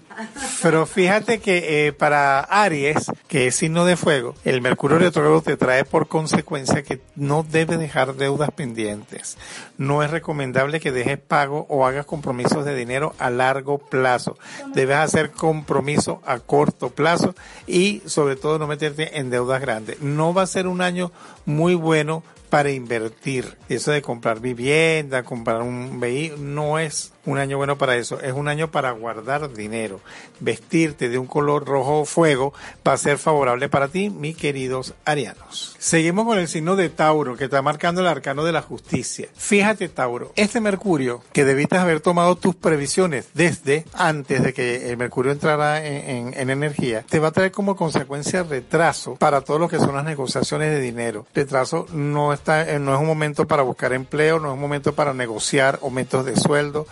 [0.62, 5.56] Pero fíjate que eh, para Aries, que es signo de fuego, el Mercurio retrógrado te
[5.56, 9.36] trae por consecuencia que no debes dejar deudas pendientes.
[9.78, 14.38] No es recomendable que dejes pago o hagas compromisos de dinero a largo plazo.
[14.74, 17.34] Debes hacer compromisos a corto plazo
[17.66, 20.00] y sobre todo no meterte en deudas grandes.
[20.00, 21.12] No va a ser un año
[21.44, 23.56] muy bueno para invertir.
[23.68, 28.20] Eso de comprar vivienda, comprar un vehículo, no es un año bueno para eso.
[28.20, 30.00] Es un año para guardar dinero.
[30.40, 32.52] Vestirte de un color rojo fuego
[32.86, 35.74] va a ser favorable para ti, mis queridos arianos.
[35.78, 39.28] Seguimos con el signo de Tauro, que está marcando el arcano de la justicia.
[39.34, 44.96] Fíjate, Tauro, este Mercurio, que debiste haber tomado tus previsiones desde antes de que el
[44.96, 49.58] Mercurio entrara en, en- en energía, te va a traer como consecuencia retraso para todo
[49.58, 51.26] lo que son las negociaciones de dinero.
[51.34, 55.12] Retraso no eh, no es un momento para buscar empleo, no es un momento para
[55.14, 56.86] negociar aumentos de sueldo,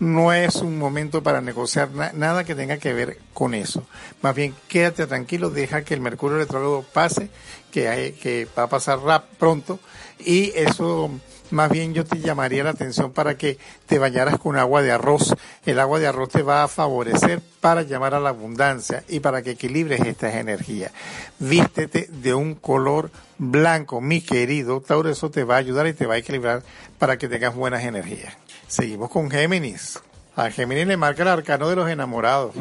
[0.00, 3.84] no es un momento para negociar na- nada que tenga que ver con eso.
[4.22, 7.30] Más bien, quédate tranquilo, deja que el Mercurio retrógrado pase,
[7.70, 9.00] que, va a pasar
[9.38, 9.78] pronto
[10.18, 11.10] y eso
[11.54, 15.34] más bien yo te llamaría la atención para que te bañaras con agua de arroz.
[15.64, 19.42] El agua de arroz te va a favorecer para llamar a la abundancia y para
[19.42, 20.92] que equilibres estas energías.
[21.38, 26.06] Vístete de un color blanco, mi querido Tauro, eso te va a ayudar y te
[26.06, 26.62] va a equilibrar
[26.98, 28.36] para que tengas buenas energías.
[28.66, 30.00] Seguimos con Géminis.
[30.36, 32.54] A Géminis le marca el arcano de los enamorados.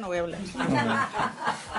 [0.00, 0.40] No voy a hablar.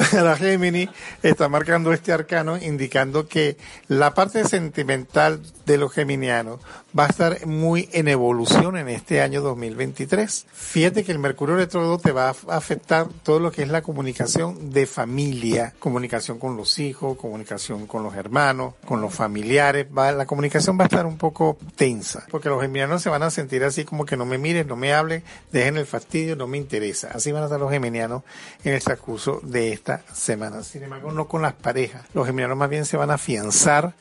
[0.12, 0.88] Para Géminis
[1.22, 3.56] está marcando este arcano indicando que
[3.88, 6.60] la parte sentimental de los geminianos
[6.98, 10.46] va a estar muy en evolución en este año 2023.
[10.52, 14.72] Fíjate que el Mercurio retrógrado te va a afectar todo lo que es la comunicación
[14.72, 19.86] de familia, comunicación con los hijos, comunicación con los hermanos, con los familiares.
[19.96, 23.30] Va- la comunicación va a estar un poco tensa, porque los geminianos se van a
[23.30, 25.22] sentir así como que no me miren, no me hablen,
[25.52, 27.10] dejen el fastidio, no me interesa.
[27.14, 28.22] Así van a estar los geminianos
[28.64, 30.62] en el transcurso de esta semana.
[30.64, 32.02] Sin embargo, no con las parejas.
[32.14, 33.94] Los geminianos más bien se van a afianzar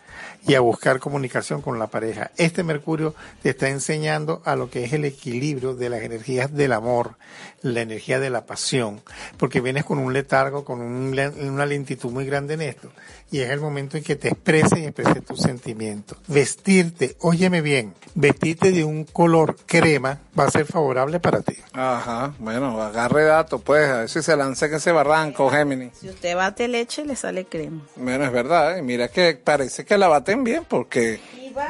[0.47, 2.32] y a buscar comunicación con la pareja.
[2.38, 6.74] Este Mercurio te está enseñando a lo que es el equilibrio de las energías del
[6.74, 7.15] amor,
[7.62, 9.01] la energía de la pasión,
[9.38, 12.91] porque vienes con un letargo, con un una lentitud muy grande en esto,
[13.32, 16.18] y es el momento en que te expreses y expreses tus sentimientos.
[16.28, 21.55] Vestirte, óyeme bien, vestirte de un color crema va a ser favorable para ti.
[21.74, 25.93] Ajá, bueno, agarre datos, pues, a ver si se lanza en ese barranco, Géminis.
[25.99, 27.82] Si usted bate leche, le sale crema.
[27.95, 28.82] Bueno, es verdad, ¿eh?
[28.82, 31.20] mira que parece que la baten bien porque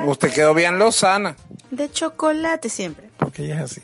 [0.06, 1.36] usted quedó bien lozana.
[1.72, 3.10] De chocolate siempre.
[3.18, 3.82] Porque ella es así.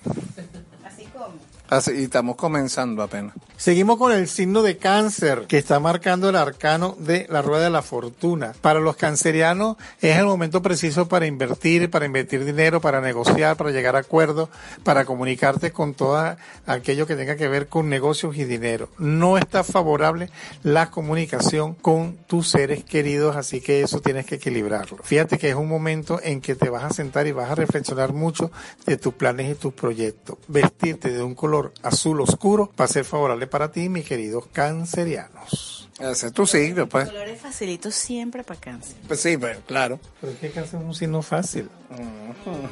[1.70, 3.34] Así, y estamos comenzando apenas.
[3.58, 7.70] Seguimos con el signo de cáncer, que está marcando el arcano de la rueda de
[7.70, 8.54] la fortuna.
[8.62, 13.72] Para los cancerianos es el momento preciso para invertir, para invertir dinero, para negociar, para
[13.72, 14.50] llegar a acuerdos,
[14.84, 16.36] para comunicarte con todo
[16.68, 18.90] aquello que tenga que ver con negocios y dinero.
[19.00, 20.30] No está favorable
[20.62, 24.98] la comunicación con tus seres queridos, así que eso tienes que equilibrarlo.
[25.02, 28.14] Fíjate que es un momento en que te vas a sentar y vas a reflexionar
[28.14, 28.52] mucho
[28.86, 30.38] de tus planes y tus proyectos.
[30.48, 35.76] Vestirte de un color azul oscuro va a ser favorable para ti, mis queridos cancerianos.
[36.00, 37.08] Ese es tu signo, pues.
[37.08, 38.98] Colores facilitos siempre para cáncer.
[39.08, 39.98] Pues sí, pero claro.
[40.20, 41.70] Pero es que cáncer es un signo fácil.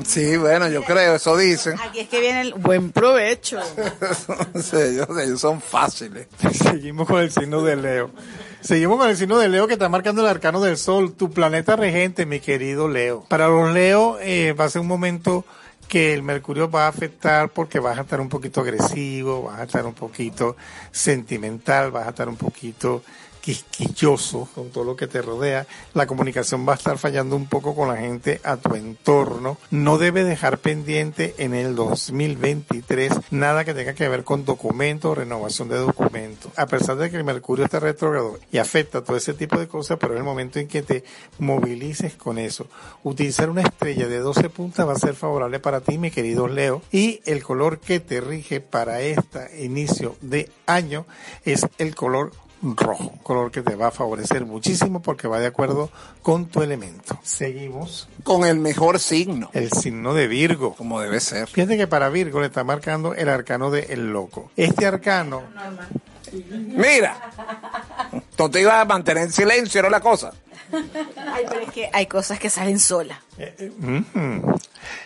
[0.06, 1.80] Sí, bueno, yo creo, eso dicen.
[1.80, 3.60] Aquí es que viene el buen provecho.
[4.62, 6.28] Sí, ellos, ellos son fáciles.
[6.52, 8.12] Seguimos con el signo de Leo.
[8.60, 11.76] Seguimos con el signo de Leo que está marcando el arcano del sol, tu planeta
[11.76, 13.26] regente, mi querido Leo.
[13.30, 15.46] Para los Leo eh, va a ser un momento
[15.88, 19.64] que el mercurio va a afectar porque vas a estar un poquito agresivo, vas a
[19.64, 20.56] estar un poquito
[20.92, 23.04] sentimental, vas a estar un poquito
[23.44, 25.68] quisquilloso con todo lo que te rodea.
[25.94, 29.58] La comunicación va a estar fallando un poco con la gente a tu entorno.
[29.70, 35.16] No debes dejar pendiente en el 2023 nada que tenga que ver con documentos o
[35.16, 36.54] renovación de documentos.
[36.56, 39.98] A pesar de que el Mercurio está retrógrado y afecta todo ese tipo de cosas,
[40.00, 41.04] pero es el momento en que te
[41.38, 42.68] movilices con eso.
[43.04, 46.82] Utilizar una estrella de 12 puntas va a ser favorable para ti, mi querido Leo.
[46.94, 51.06] Y el color que te rige para este inicio de año
[51.44, 52.32] es el color
[52.64, 55.90] rojo, color que te va a favorecer muchísimo porque va de acuerdo
[56.22, 57.20] con tu elemento.
[57.24, 60.74] Seguimos Con el mejor signo, el signo de Virgo.
[60.76, 61.48] como debe ser.
[61.48, 64.52] Fíjate que para Virgo le está marcando el arcano de el loco.
[64.56, 65.44] Este arcano
[66.32, 67.32] Mira,
[68.40, 70.34] no te ibas a mantener en silencio, era la cosa.
[71.94, 73.20] Hay cosas que salen solas.
[73.82, 74.56] Ujú.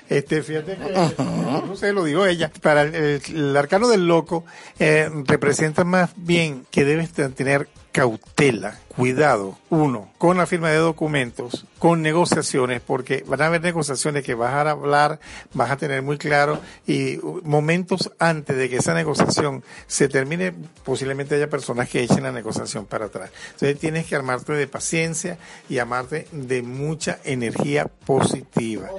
[0.10, 1.24] Este, fíjate que,
[1.68, 4.46] no sé, lo digo ella, para el, arcano del loco
[4.80, 7.68] eh, representa más bien que debes de tener
[7.98, 14.24] cautela, cuidado, uno, con la firma de documentos, con negociaciones, porque van a haber negociaciones
[14.24, 15.20] que vas a hablar,
[15.56, 20.54] vas a tener muy claro, y uh, momentos antes de que esa negociación se termine,
[20.84, 23.32] posiblemente haya personas que echen la negociación para atrás.
[23.54, 28.90] Entonces tienes que armarte de paciencia y armarte de mucha energía positiva.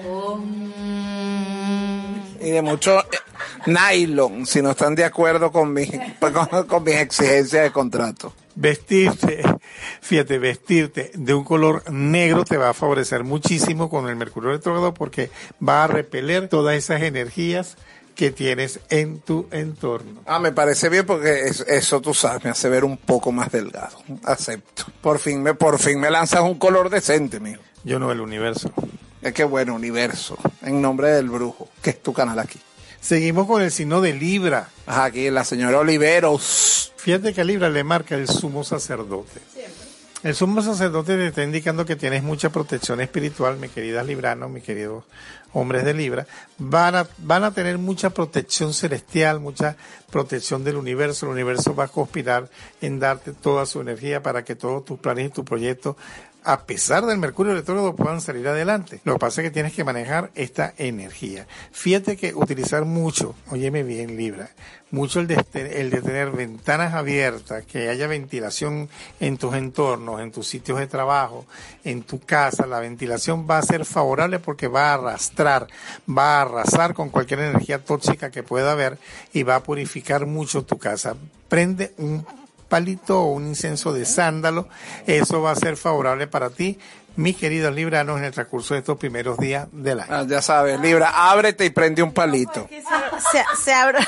[2.41, 3.19] Y de mucho eh,
[3.67, 5.87] nylon, si no están de acuerdo con, mi,
[6.21, 8.33] con, con mis exigencias de contrato.
[8.61, 9.41] Vestirte,
[10.03, 14.93] fíjate, vestirte de un color negro te va a favorecer muchísimo con el Mercurio retrógrado
[14.95, 15.31] porque
[15.67, 17.77] va a repeler todas esas energías
[18.17, 20.23] que tienes en tu entorno.
[20.27, 23.53] Ah, me parece bien porque es- eso, tú sabes, me hace ver un poco más
[23.53, 23.97] delgado.
[24.25, 24.87] Acepto.
[25.01, 27.63] Por fin me, por fin me lanzas un color decente, mijo.
[27.85, 28.73] Yo no el universo.
[29.23, 30.37] Es que bueno, universo.
[30.63, 32.59] En nombre del brujo, que es tu canal aquí.
[33.01, 34.69] Seguimos con el signo de Libra.
[34.87, 36.93] Aquí la señora Oliveros.
[36.97, 39.41] Fíjate que a Libra le marca el sumo sacerdote.
[40.25, 44.61] El sumo sacerdote te está indicando que tienes mucha protección espiritual, mi querida Librano, mi
[44.61, 45.05] queridos
[45.53, 46.27] hombres de Libra.
[46.59, 49.77] Van a, van a tener mucha protección celestial, mucha
[50.11, 51.27] protección del universo.
[51.27, 55.29] El universo va a conspirar en darte toda su energía para que todos tus planes
[55.29, 55.95] y tus proyectos
[56.45, 59.01] a pesar del mercurio retrógrado puedan salir adelante.
[59.05, 61.47] Lo que pasa es que tienes que manejar esta energía.
[61.73, 64.51] Fíjate que utilizar mucho, óyeme bien Libra,
[64.91, 68.89] mucho el de, el de tener ventanas abiertas, que haya ventilación
[69.21, 71.47] en tus entornos, en tus sitios de trabajo,
[71.85, 75.67] en tu casa, la ventilación va a ser favorable porque va a arrastrar,
[76.09, 78.99] va a arrasar con cualquier energía tóxica que pueda haber
[79.33, 81.17] y va a purificar mucho tu casa.
[81.49, 82.25] Prende un
[82.69, 84.69] palito o un incienso de sándalo,
[85.07, 86.79] eso va a ser favorable para ti,
[87.17, 90.09] mis queridos libranos, en el transcurso de estos primeros días del año.
[90.11, 92.69] Ah, ya sabes, Libra, ábrete y prende un palito.
[93.33, 93.99] Se, se abre,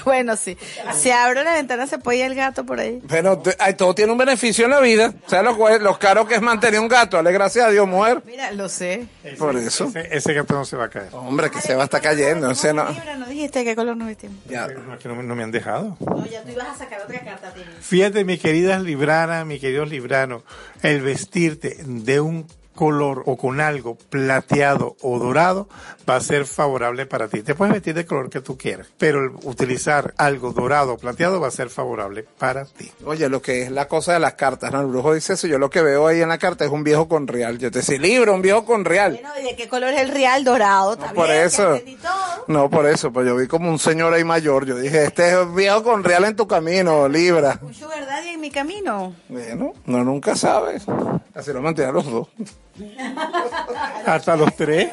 [0.04, 0.56] bueno, sí.
[0.94, 3.00] Se abre la ventana, se puede ir el gato por ahí.
[3.08, 5.12] Pero te- ay, todo tiene un beneficio en la vida.
[5.26, 7.16] O sea, lo, los caros que es mantener un gato.
[7.16, 8.22] Dale gracias a Dios, mujer.
[8.26, 9.06] Mira, lo sé.
[9.38, 9.84] Por eso.
[9.88, 11.08] Ese, ese gato no se va a caer.
[11.12, 12.48] Hombre, que se va a estar cayendo.
[12.48, 12.90] no.
[12.90, 14.36] Libra, no dijiste qué color nos vestimos.
[14.48, 14.66] Ya.
[14.68, 15.96] No, es que no, me- no me han dejado.
[16.00, 17.66] No, ya tú ibas a sacar otra carta, Tini.
[17.80, 20.42] Fíjate, mis queridas libranas, mis queridos libranos,
[20.82, 25.68] el vestirte de un color o con algo plateado o dorado
[26.08, 27.42] va a ser favorable para ti.
[27.42, 31.40] Te puedes vestir de color que tú quieras, pero el utilizar algo dorado o plateado
[31.40, 32.90] va a ser favorable para ti.
[33.04, 34.80] Oye, lo que es la cosa de las cartas, ¿no?
[34.80, 35.46] El brujo dice eso.
[35.46, 37.58] Yo lo que veo ahí en la carta es un viejo con real.
[37.58, 39.12] Yo te decía, libro, un viejo con real.
[39.12, 40.94] Bueno, ¿y de qué color es el real dorado?
[40.94, 41.78] Está por bien, eso.
[42.48, 43.12] No, por eso.
[43.12, 44.66] Pues yo vi como un señor ahí mayor.
[44.66, 47.58] Yo dije, este es un viejo con real en tu camino, Libra.
[47.62, 49.14] Un sugar daddy en mi camino.
[49.28, 50.84] Bueno, no nunca sabes.
[51.34, 52.28] Así lo mantienen los dos.
[54.06, 54.90] Hasta los tres.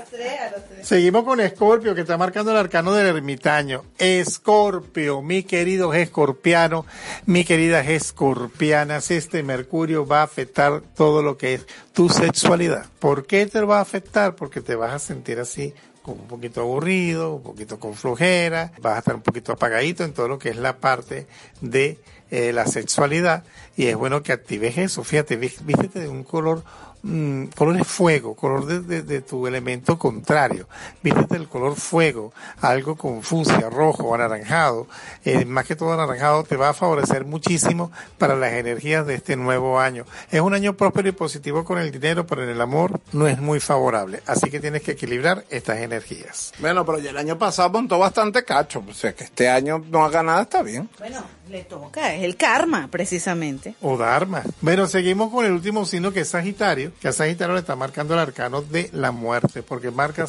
[0.81, 3.83] Seguimos con Escorpio, que está marcando el arcano del ermitaño.
[3.97, 6.85] Escorpio, mi queridos escorpianos,
[7.25, 12.85] mi queridas escorpianas, este Mercurio va a afectar todo lo que es tu sexualidad.
[12.99, 14.35] ¿Por qué te va a afectar?
[14.35, 18.95] Porque te vas a sentir así como un poquito aburrido, un poquito con flojera, vas
[18.95, 21.27] a estar un poquito apagadito en todo lo que es la parte
[21.59, 21.99] de
[22.31, 23.43] eh, la sexualidad
[23.75, 25.03] y es bueno que actives eso.
[25.03, 26.63] Fíjate, ví- vístete de un color
[27.03, 30.67] mm, color es fuego, color de, de- de tu elemento contrario.
[31.03, 34.87] Vístete el color fuego, algo con fucsia, rojo, anaranjado.
[35.25, 39.35] Eh, más que todo anaranjado te va a favorecer muchísimo para las energías de este
[39.35, 40.05] nuevo año.
[40.31, 43.39] Es un año próspero y positivo con el dinero, pero en el amor no es
[43.39, 44.21] muy favorable.
[44.25, 46.53] Así que tienes que equilibrar estas energías.
[46.59, 48.83] Bueno, pero ya el año pasado montó bastante cacho.
[48.87, 50.89] O sea, que este año no haga nada, está bien.
[50.99, 53.75] Bueno, le toca, es el karma, precisamente.
[53.81, 54.43] O Dharma.
[54.61, 58.13] Bueno, seguimos con el último signo que es Sagitario, que a Sagitario le está marcando
[58.13, 60.25] el arcano de la muerte, porque marca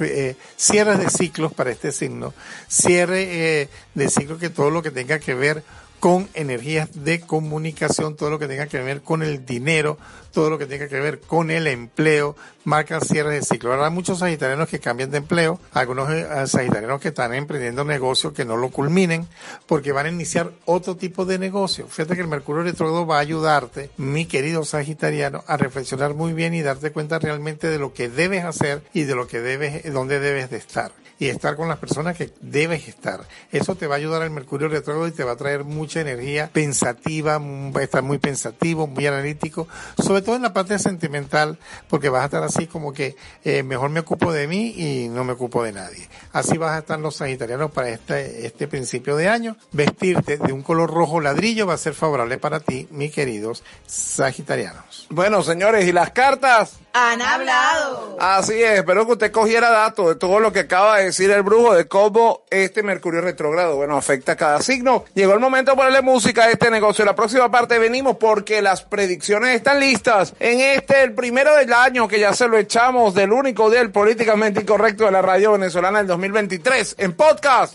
[0.00, 2.34] eh, cierres de ciclos para este signo,
[2.68, 5.62] cierre eh, de ciclos que todo lo que tenga que ver
[6.00, 9.98] con energías de comunicación, todo lo que tenga que ver con el dinero,
[10.32, 13.72] todo lo que tenga que ver con el empleo, marca cierre de ciclo.
[13.72, 18.44] Habrá muchos sagitarianos que cambian de empleo, algunos eh, sagitarianos que están emprendiendo negocios que
[18.44, 19.28] no lo culminen,
[19.66, 21.86] porque van a iniciar otro tipo de negocio.
[21.86, 26.54] Fíjate que el Mercurio retrógrado va a ayudarte, mi querido sagitariano, a reflexionar muy bien
[26.54, 30.18] y darte cuenta realmente de lo que debes hacer y de lo que debes, dónde
[30.18, 33.20] debes de estar y estar con las personas que debes estar.
[33.52, 36.50] Eso te va a ayudar al Mercurio retrógrado y te va a traer mucha energía
[36.52, 39.68] pensativa, mm, va a estar muy pensativo, muy analítico,
[40.02, 41.58] sobre todo en la parte sentimental,
[41.88, 45.24] porque vas a estar así como que eh, mejor me ocupo de mí y no
[45.24, 46.08] me ocupo de nadie.
[46.32, 49.56] Así vas a estar los sagitarianos para este, este principio de año.
[49.72, 55.06] Vestirte de un color rojo ladrillo va a ser favorable para ti, mis queridos sagitarianos.
[55.10, 56.78] Bueno, señores, ¿y las cartas?
[56.94, 58.18] Han hablado.
[58.20, 61.42] Así es, espero que usted cogiera datos de todo lo que acaba de decir el
[61.42, 65.04] brujo de cómo este Mercurio retrógrado, bueno, afecta a cada signo.
[65.14, 67.04] Llegó el momento de ponerle música a este negocio.
[67.04, 70.11] La próxima parte venimos porque las predicciones están listas.
[70.40, 74.60] En este, el primero del año, que ya se lo echamos del único del políticamente
[74.60, 77.74] incorrecto de la radio venezolana del 2023, en podcast.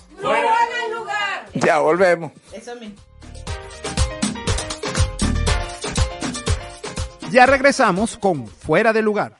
[1.54, 2.32] Ya volvemos.
[2.54, 2.96] Eso mismo.
[7.32, 9.38] Ya regresamos con Fuera de Lugar.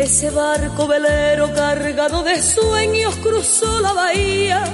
[0.00, 4.64] Ese barco velero cargado de sueños cruzó la bahía.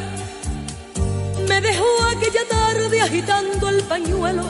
[1.48, 1.84] Me dejó
[2.16, 4.44] aquella tarde agitando el pañuelo,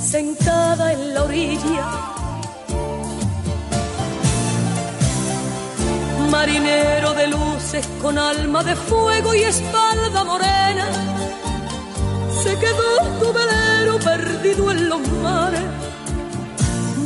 [0.00, 1.86] sentada en la orilla.
[6.30, 10.86] Marinero de luces con alma de fuego y espalda morena,
[12.44, 15.64] se quedó tu velero perdido en los mares,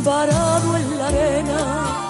[0.05, 2.10] varado en la arena.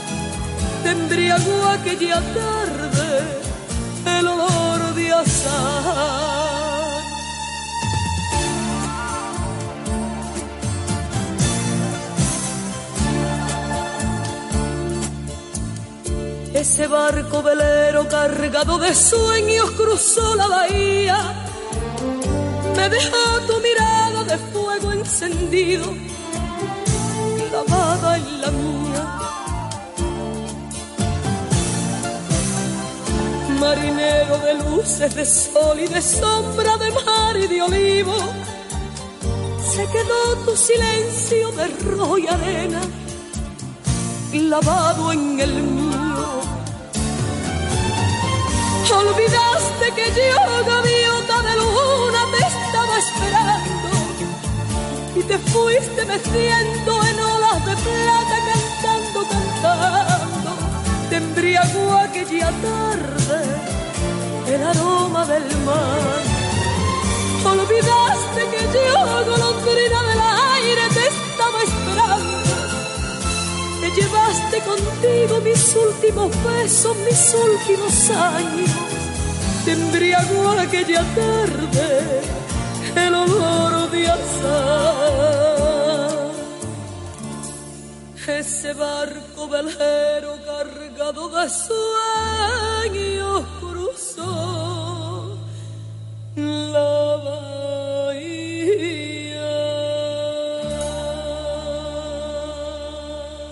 [0.83, 3.09] te embriagó aquella tarde
[4.17, 6.21] el olor de azahar.
[16.53, 21.17] Ese barco velero cargado de sueños cruzó la bahía.
[22.75, 25.85] Me dejó tu mirada de fuego encendido,
[27.49, 28.80] clavada en la mía.
[33.61, 38.15] Marinero de luces, de sol y de sombra, de mar y de olivo,
[39.71, 42.81] se quedó tu silencio de rojo y arena,
[44.31, 46.41] clavado en el mío.
[49.01, 53.89] Olvidaste que yo, gaviota de luna, te estaba esperando
[55.17, 60.10] y te fuiste meciendo en olas de plata, cantando, cantando.
[61.11, 63.43] Te embriagó aquella tarde
[64.47, 66.21] el aroma del mar.
[67.43, 70.21] Olvidaste que yo, golondrina del
[70.55, 72.53] aire, te estaba esperando.
[73.81, 78.71] Te llevaste contigo mis últimos besos, mis últimos años.
[79.65, 82.21] Te embriagó aquella tarde
[82.95, 85.41] el olor de azar.
[88.27, 90.40] Ese barco velero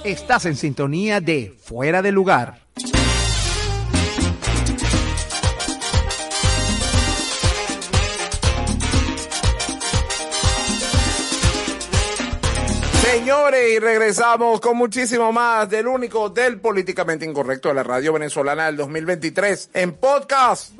[0.04, 2.69] Estás en sintonía de Fuera de Lugar.
[13.68, 18.78] Y regresamos con muchísimo más del único del políticamente incorrecto de la radio venezolana del
[18.78, 20.72] 2023 en podcast.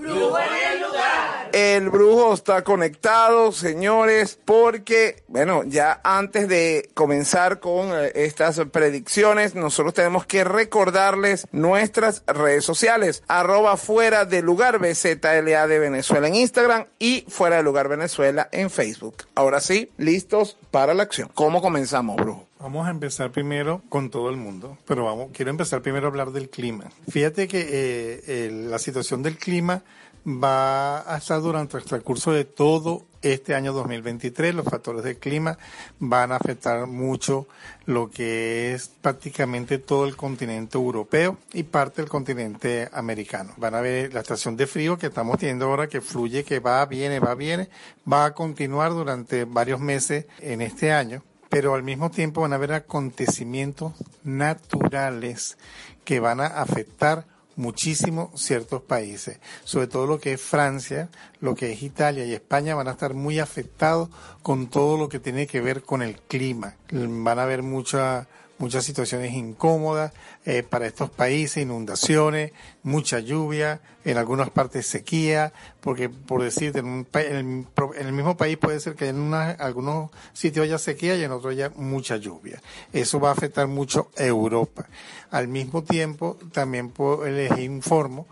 [1.52, 9.56] El brujo está conectado, señores, porque, bueno, ya antes de comenzar con eh, estas predicciones,
[9.56, 16.36] nosotros tenemos que recordarles nuestras redes sociales, arroba fuera de lugar BZLA de Venezuela en
[16.36, 19.26] Instagram y fuera de lugar Venezuela en Facebook.
[19.34, 21.30] Ahora sí, listos para la acción.
[21.34, 22.48] ¿Cómo comenzamos, brujo?
[22.60, 26.32] Vamos a empezar primero con todo el mundo, pero vamos, quiero empezar primero a hablar
[26.32, 26.86] del clima.
[27.10, 29.84] Fíjate que eh, eh, la situación del clima
[30.26, 34.56] va a estar durante el transcurso de todo este año 2023.
[34.56, 35.58] Los factores del clima
[36.00, 37.48] van a afectar mucho
[37.86, 43.54] lo que es prácticamente todo el continente europeo y parte del continente americano.
[43.58, 46.86] Van a ver la estación de frío que estamos teniendo ahora que fluye, que va,
[46.86, 47.70] viene, va, viene,
[48.12, 52.58] va a continuar durante varios meses en este año pero al mismo tiempo van a
[52.58, 53.94] haber acontecimientos
[54.24, 55.58] naturales
[56.06, 57.26] que van a afectar
[57.60, 61.10] muchísimo ciertos países, sobre todo lo que es Francia,
[61.42, 64.10] lo que es Italia y España van a estar muy afectados
[64.42, 66.78] con todo lo que tiene que ver con el clima.
[66.92, 68.28] Van a haber mucha,
[68.60, 70.14] muchas situaciones incómodas
[70.46, 72.52] eh, para estos países, inundaciones,
[72.84, 75.52] mucha lluvia, en algunas partes sequía,
[75.82, 80.12] porque por decirte, en, un, en, el, mismo país puede ser que en una- algunos
[80.34, 82.62] sitios haya sequía y en otros haya mucha lluvia.
[82.94, 84.88] Eso va a afectar mucho a Europa.
[85.32, 86.94] Al mismo tiempo, también
[87.26, 88.28] les informo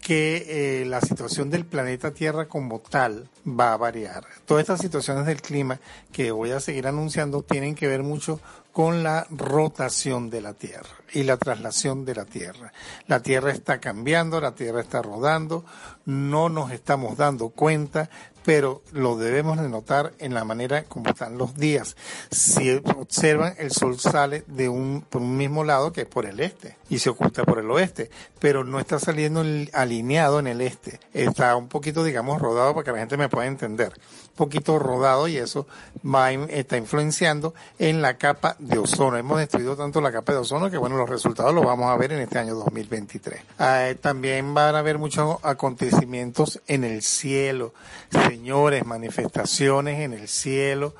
[0.00, 4.24] que eh, la situación del planeta Tierra como tal va a variar.
[4.46, 5.78] Todas estas situaciones del clima
[6.10, 8.40] que voy a seguir anunciando tienen que ver mucho
[8.72, 12.72] con la rotación de la Tierra y la traslación de la Tierra.
[13.06, 15.64] La Tierra está cambiando, la Tierra está rodando,
[16.06, 18.08] no nos estamos dando cuenta,
[18.44, 21.96] pero lo debemos de notar en la manera como están los días.
[22.30, 26.40] Si observan, el sol sale de un, por un mismo lado que es por el
[26.40, 30.98] este y se oculta por el oeste, pero no está saliendo alineado en el este.
[31.12, 33.92] Está un poquito, digamos, rodado para que la gente me pueda entender.
[34.36, 35.66] Poquito rodado y eso
[36.04, 39.16] va, está influenciando en la capa de ozono.
[39.16, 42.12] Hemos destruido tanto la capa de ozono que, bueno, los resultados los vamos a ver
[42.12, 43.40] en este año 2023.
[43.58, 47.74] Ah, eh, también van a haber muchos acontecimientos en el cielo,
[48.10, 50.94] señores, manifestaciones en el cielo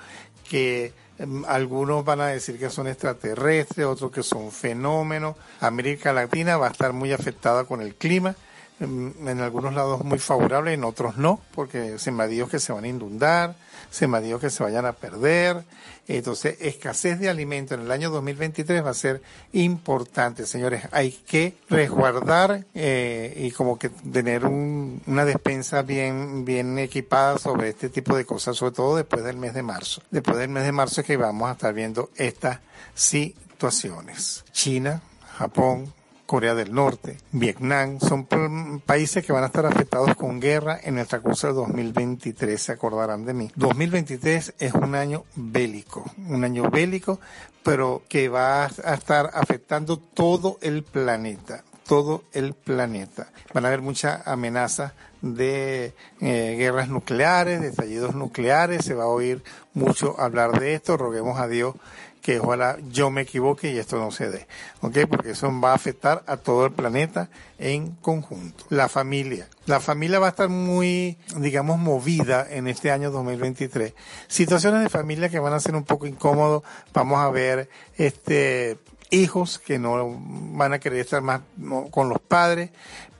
[0.49, 5.37] que em, algunos van a decir que son extraterrestres, otros que son fenómenos.
[5.61, 8.35] América Latina va a estar muy afectada con el clima.
[8.81, 13.55] En algunos lados muy favorable, en otros no, porque sembradíos que se van a inundar,
[13.91, 15.63] sembradíos que se vayan a perder.
[16.09, 20.83] Entonces, escasez de alimento en el año 2023 va a ser importante, señores.
[20.91, 27.69] Hay que resguardar eh, y como que tener un- una despensa bien, bien equipada sobre
[27.69, 30.03] este tipo de cosas, sobre todo después del mes de marzo.
[30.11, 32.59] Después del mes de marzo es que vamos a estar viendo estas
[32.95, 34.45] situaciones.
[34.53, 35.03] China,
[35.39, 35.93] Japón,
[36.33, 38.27] Corea del Norte, Vietnam, son
[38.87, 43.27] países que van a estar afectados con guerra en el transcurso del 2023, se acordarán
[43.27, 43.51] de mí.
[43.55, 47.21] 2023 es un año bélico, un año bélico,
[47.63, 53.29] pero que va a estar afectando todo el planeta todo el planeta.
[53.53, 59.09] Van a haber mucha amenaza de eh, guerras nucleares, de estallidos nucleares, se va a
[59.09, 59.43] oír
[59.75, 61.75] mucho hablar de esto, roguemos a Dios
[62.23, 64.47] que ojalá yo me equivoque y esto no se dé,
[64.81, 64.99] ¿ok?
[65.11, 68.65] Porque eso va a afectar a todo el planeta en conjunto.
[68.69, 69.49] La familia.
[69.67, 73.95] La familia va a estar muy, digamos, movida en este año 2023.
[74.29, 76.63] Situaciones de familia que van a ser un poco incómodos.
[76.95, 78.79] Vamos a ver, este,
[79.11, 80.17] hijos que no
[80.55, 81.43] van a querer estar más
[81.91, 82.71] con los padres,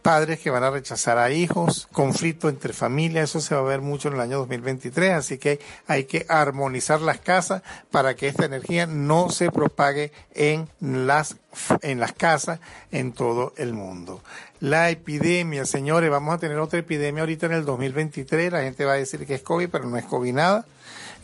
[0.03, 3.81] padres que van a rechazar a hijos, conflicto entre familias, eso se va a ver
[3.81, 8.45] mucho en el año 2023, así que hay que armonizar las casas para que esta
[8.45, 11.37] energía no se propague en las
[11.83, 14.23] en las casas en todo el mundo.
[14.61, 18.93] La epidemia, señores, vamos a tener otra epidemia ahorita en el 2023, la gente va
[18.93, 20.67] a decir que es COVID, pero no es COVID nada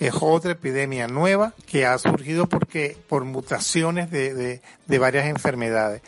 [0.00, 6.02] es otra epidemia nueva que ha surgido porque por mutaciones de, de, de varias enfermedades.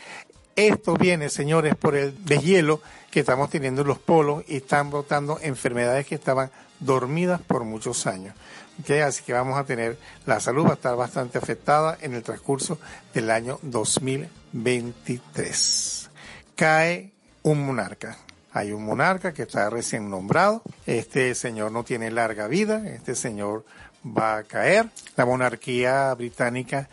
[0.55, 5.39] Esto viene, señores, por el deshielo que estamos teniendo en los polos y están brotando
[5.41, 8.35] enfermedades que estaban dormidas por muchos años.
[8.81, 8.89] ¿ok?
[9.05, 12.79] Así que vamos a tener, la salud va a estar bastante afectada en el transcurso
[13.13, 16.09] del año 2023.
[16.55, 17.11] Cae
[17.43, 18.17] un monarca.
[18.53, 20.61] Hay un monarca que está recién nombrado.
[20.85, 22.85] Este señor no tiene larga vida.
[22.87, 23.63] Este señor
[24.05, 24.89] va a caer.
[25.15, 26.89] La monarquía británica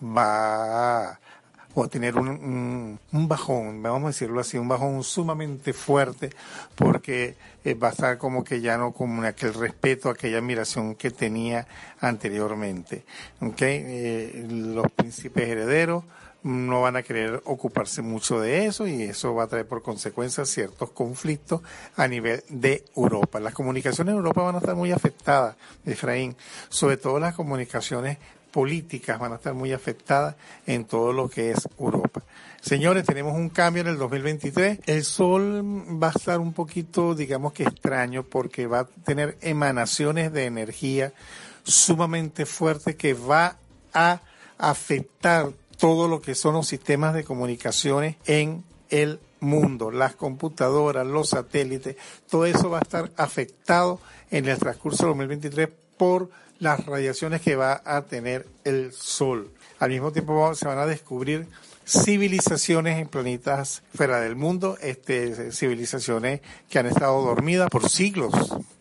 [0.00, 1.18] va a
[1.74, 6.30] o tener un, un, bajón, vamos a decirlo así, un bajón sumamente fuerte,
[6.74, 11.10] porque eh, va a estar como que ya no con aquel respeto, aquella admiración que
[11.10, 11.66] tenía
[12.00, 13.04] anteriormente.
[13.40, 13.82] ¿okay?
[13.84, 16.04] Eh, los príncipes herederos
[16.44, 20.44] no van a querer ocuparse mucho de eso y eso va a traer por consecuencia
[20.44, 21.62] ciertos conflictos
[21.96, 23.40] a nivel de Europa.
[23.40, 25.56] Las comunicaciones en Europa van a estar muy afectadas,
[25.86, 26.36] Efraín,
[26.68, 28.18] sobre todo las comunicaciones
[28.54, 32.22] políticas van a estar muy afectadas en todo lo que es Europa.
[32.60, 34.78] Señores, tenemos un cambio en el 2023.
[34.86, 35.60] El sol
[36.00, 41.12] va a estar un poquito, digamos que extraño, porque va a tener emanaciones de energía
[41.64, 43.56] sumamente fuertes que va
[43.92, 44.20] a
[44.56, 51.30] afectar todo lo que son los sistemas de comunicaciones en el mundo, las computadoras, los
[51.30, 51.96] satélites,
[52.30, 53.98] todo eso va a estar afectado
[54.30, 59.50] en el transcurso del 2023 por las radiaciones que va a tener el Sol.
[59.78, 61.48] Al mismo tiempo se van a descubrir
[61.86, 68.32] civilizaciones en planetas fuera del mundo, este, civilizaciones que han estado dormidas por siglos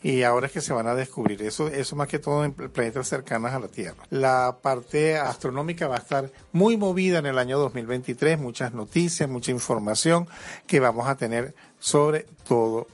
[0.02, 1.42] y ahora es que se van a descubrir.
[1.42, 4.04] Eso, eso más que todo en planetas cercanas a la Tierra.
[4.10, 9.52] La parte astronómica va a estar muy movida en el año 2023, muchas noticias, mucha
[9.52, 10.28] información
[10.68, 12.88] que vamos a tener sobre todo.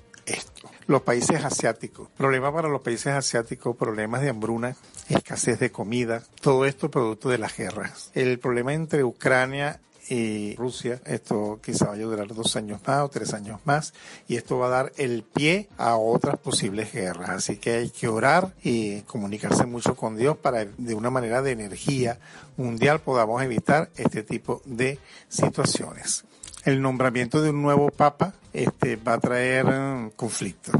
[0.90, 4.76] Los países asiáticos, problemas para los países asiáticos, problemas de hambruna,
[5.08, 8.10] escasez de comida, todo esto producto de las guerras.
[8.16, 9.80] El problema entre Ucrania
[10.10, 13.94] y Rusia, esto quizá vaya a durar dos años más o tres años más,
[14.28, 17.30] y esto va a dar el pie a otras posibles guerras.
[17.30, 21.52] Así que hay que orar y comunicarse mucho con Dios para de una manera de
[21.52, 22.18] energía
[22.58, 26.26] mundial podamos evitar este tipo de situaciones
[26.66, 30.76] el nombramiento de un nuevo papa este, va a traer um, conflictos,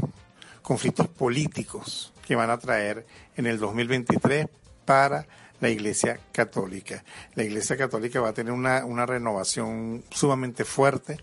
[0.62, 3.06] conflictos políticos que van a traer
[3.36, 4.46] en el 2023
[4.84, 5.26] para
[5.60, 7.04] la Iglesia Católica.
[7.34, 11.18] La Iglesia Católica va a tener una, una renovación sumamente fuerte,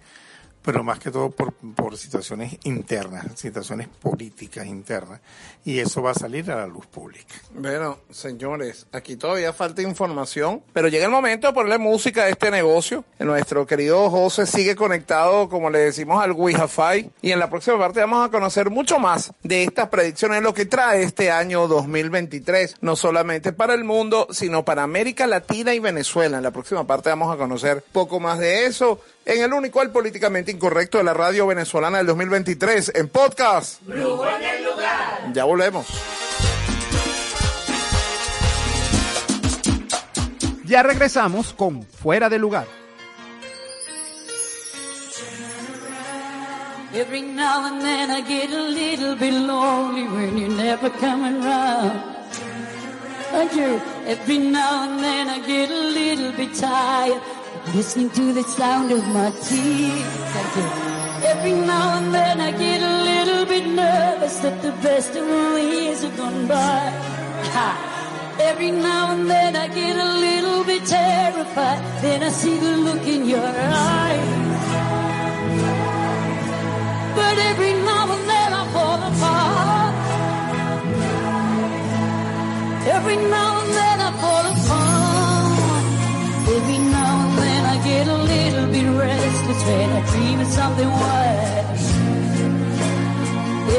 [0.68, 5.22] pero más que todo por, por situaciones internas, situaciones políticas internas,
[5.63, 7.36] y eso va a salir a la luz pública.
[7.51, 12.51] Bueno, señores, aquí todavía falta información, pero llega el momento de ponerle música a este
[12.51, 13.05] negocio.
[13.18, 18.01] Nuestro querido José sigue conectado, como le decimos, al Wi-Fi, y en la próxima parte
[18.01, 22.97] vamos a conocer mucho más de estas predicciones, lo que trae este año 2023, no
[22.97, 26.36] solamente para el mundo, sino para América Latina y Venezuela.
[26.36, 29.91] En la próxima parte vamos a conocer poco más de eso en el único al
[29.91, 33.82] políticamente incorrecto de la radio venezolana del 2023, en podcast.
[33.89, 35.34] En el lugar.
[35.34, 35.86] Ya volvemos.
[40.63, 42.67] Ya regresamos con Fuera de Lugar.
[46.93, 52.01] Every now and then I get a little bit lonely when you're never coming round.
[53.32, 53.82] Thank you.
[54.07, 57.21] Every now and then I get a little bit tired
[57.74, 60.03] listening to the sound of my tears.
[60.34, 60.68] Thank you.
[61.32, 65.61] Every now and then I get a little bit nervous that the best of the
[65.61, 66.80] years have gone by.
[67.55, 67.70] Ha.
[68.39, 71.82] Every now and then I get a little bit terrified.
[72.01, 73.51] Then I see the look in your
[73.88, 74.47] eyes.
[77.18, 79.95] But every now and then I fall apart.
[82.95, 84.97] Every now and then I fall apart.
[86.55, 87.06] Every now
[89.47, 91.87] when I dream of something worse.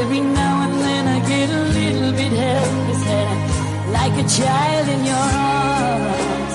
[0.00, 4.88] Every now and then I get a little bit helpless and I'm like a child
[4.88, 6.54] in your arms.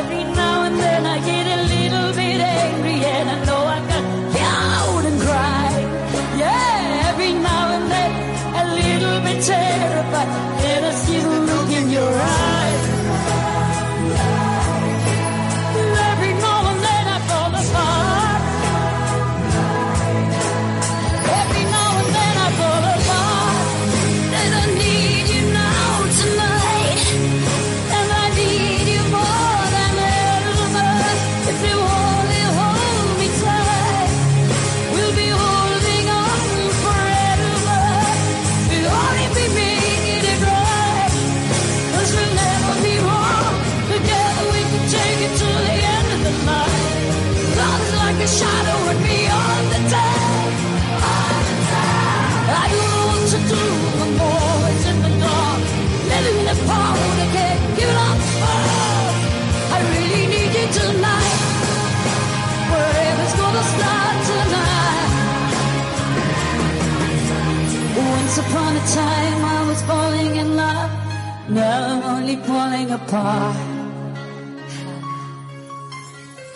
[0.00, 4.04] Every now and then I get a little bit angry and I know I can
[4.36, 5.72] out and cry.
[6.36, 8.12] Yeah, every now and then
[8.60, 10.51] a little bit terrified
[68.84, 70.90] Time I was falling in love.
[71.48, 73.56] Now I'm only falling apart.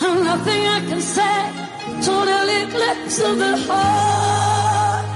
[0.01, 1.39] And nothing I can say.
[2.03, 5.07] Total eclipse of the heart.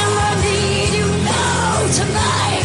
[0.00, 2.55] And I need you now tonight.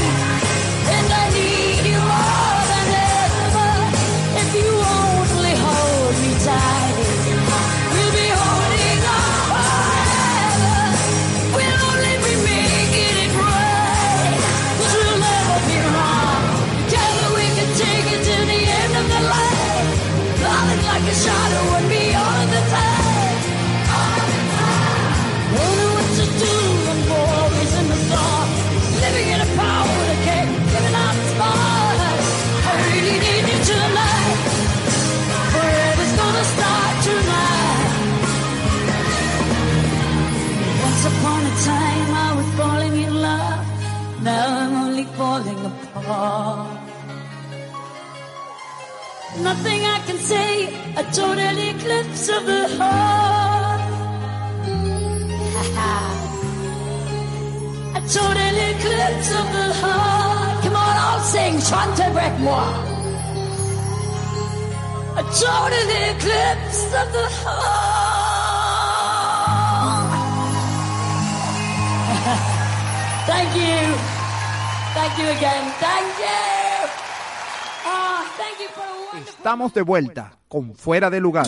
[79.72, 81.48] Estamos de vuelta con Fuera de Lugar.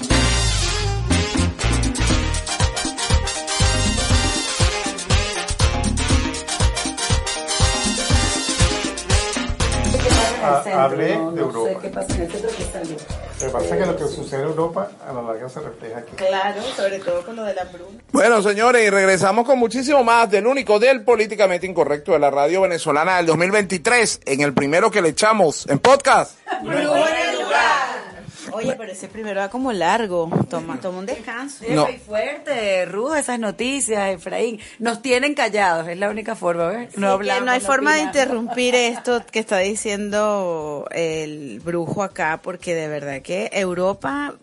[10.46, 11.80] Ah, hablé No, de no sé Europa.
[11.82, 12.96] qué pasa en el centro que salió.
[12.98, 16.00] Lo que pasa es que lo que sucede en Europa a la larga se refleja
[16.00, 16.12] aquí.
[16.18, 18.00] Claro, sobre todo con lo de la hambruna.
[18.12, 22.62] Bueno, señores, y regresamos con muchísimo más del único del políticamente incorrecto de la radio
[22.62, 26.38] venezolana del 2023, en el primero que le echamos en podcast.
[28.54, 30.30] Oye, pero ese primero va como largo.
[30.50, 31.66] Toma, toma un descanso.
[31.70, 31.86] No.
[31.86, 34.60] Muy fuerte, Rujo, esas noticias, Efraín.
[34.80, 36.98] Nos tienen callados, es la única forma, ¿ves?
[36.98, 42.40] No, hablamos, no hay no forma de interrumpir esto que está diciendo el brujo acá,
[42.42, 44.36] porque de verdad que Europa,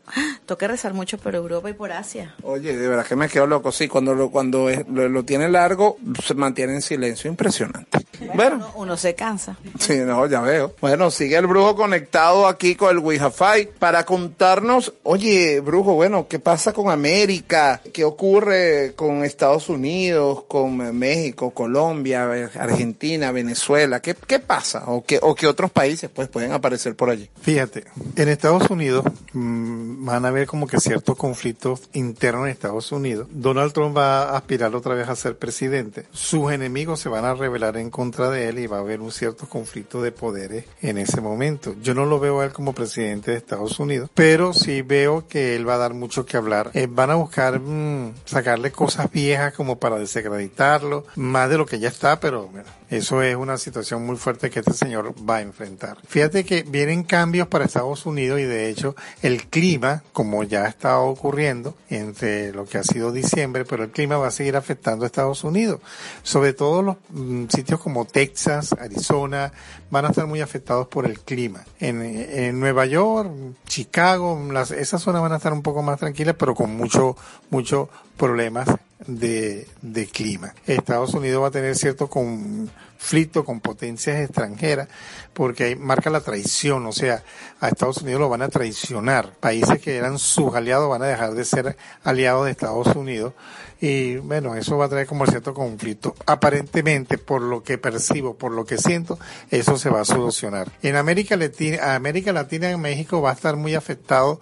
[0.46, 2.34] toca rezar mucho por Europa y por Asia.
[2.42, 3.72] Oye, de verdad que me quedo loco.
[3.72, 7.30] Sí, cuando lo, cuando es- lo, lo tiene largo, se mantiene en silencio.
[7.30, 7.98] Impresionante.
[8.34, 9.56] Bueno, Uno, uno se cansa.
[9.78, 10.74] sí, no, ya veo.
[10.80, 16.38] Bueno, sigue el brujo conectado aquí con el Wi-Fi para contarnos, oye, Brujo, bueno, ¿qué
[16.38, 17.80] pasa con América?
[17.92, 24.00] ¿Qué ocurre con Estados Unidos, con México, Colombia, Argentina, Venezuela?
[24.00, 24.84] ¿Qué, qué pasa?
[24.86, 27.28] ¿O qué, ¿O qué otros países pues pueden aparecer por allí?
[27.40, 27.84] Fíjate,
[28.16, 33.28] en Estados Unidos mm, van a haber como que ciertos conflictos internos en Estados Unidos.
[33.30, 36.06] Donald Trump va a aspirar otra vez a ser presidente.
[36.12, 39.12] Sus enemigos se van a rebelar en contra de él y va a haber un
[39.12, 41.74] cierto conflicto de poderes en ese momento.
[41.82, 45.56] Yo no lo veo a él como presidente de Estados Unidos, pero sí veo que
[45.56, 46.70] él va a dar mucho que hablar.
[46.74, 51.78] Eh, van a buscar mm, sacarle cosas viejas como para desacreditarlo, más de lo que
[51.78, 55.40] ya está, pero bueno, eso es una situación muy fuerte que este señor va a
[55.42, 55.96] enfrentar.
[56.08, 60.98] Fíjate que vienen cambios para Estados Unidos y de hecho el clima, como ya está
[60.98, 65.06] ocurriendo entre lo que ha sido diciembre, pero el clima va a seguir afectando a
[65.06, 65.80] Estados Unidos.
[66.24, 69.52] Sobre todo los mm, sitios como Texas, Arizona,
[69.90, 71.64] van a estar muy afectados por el clima.
[71.78, 73.30] En, Nueva York,
[73.66, 74.38] Chicago,
[74.76, 77.16] esas zonas van a estar un poco más tranquilas, pero con mucho,
[77.50, 77.88] mucho
[78.20, 78.68] problemas
[79.06, 79.66] de,
[80.12, 80.54] clima.
[80.66, 84.88] Estados Unidos va a tener cierto conflicto con potencias extranjeras
[85.32, 87.22] porque ahí marca la traición, o sea,
[87.60, 89.32] a Estados Unidos lo van a traicionar.
[89.40, 93.32] Países que eran sus aliados van a dejar de ser aliados de Estados Unidos
[93.80, 96.14] y bueno, eso va a traer como cierto conflicto.
[96.26, 99.18] Aparentemente, por lo que percibo, por lo que siento,
[99.50, 100.70] eso se va a solucionar.
[100.82, 104.40] En América Latina, América Latina en México va a estar muy afectado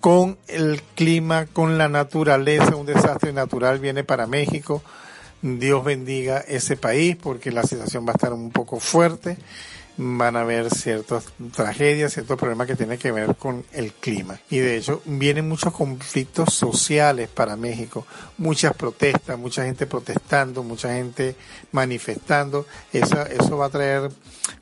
[0.00, 4.82] con el clima, con la naturaleza, un desastre natural viene para México.
[5.42, 9.36] Dios bendiga ese país porque la situación va a estar un poco fuerte.
[10.00, 14.38] Van a haber ciertas tragedias, ciertos problemas que tienen que ver con el clima.
[14.48, 18.06] Y de hecho, vienen muchos conflictos sociales para México.
[18.38, 21.34] Muchas protestas, mucha gente protestando, mucha gente
[21.72, 22.66] manifestando.
[22.92, 24.10] Eso, eso va a traer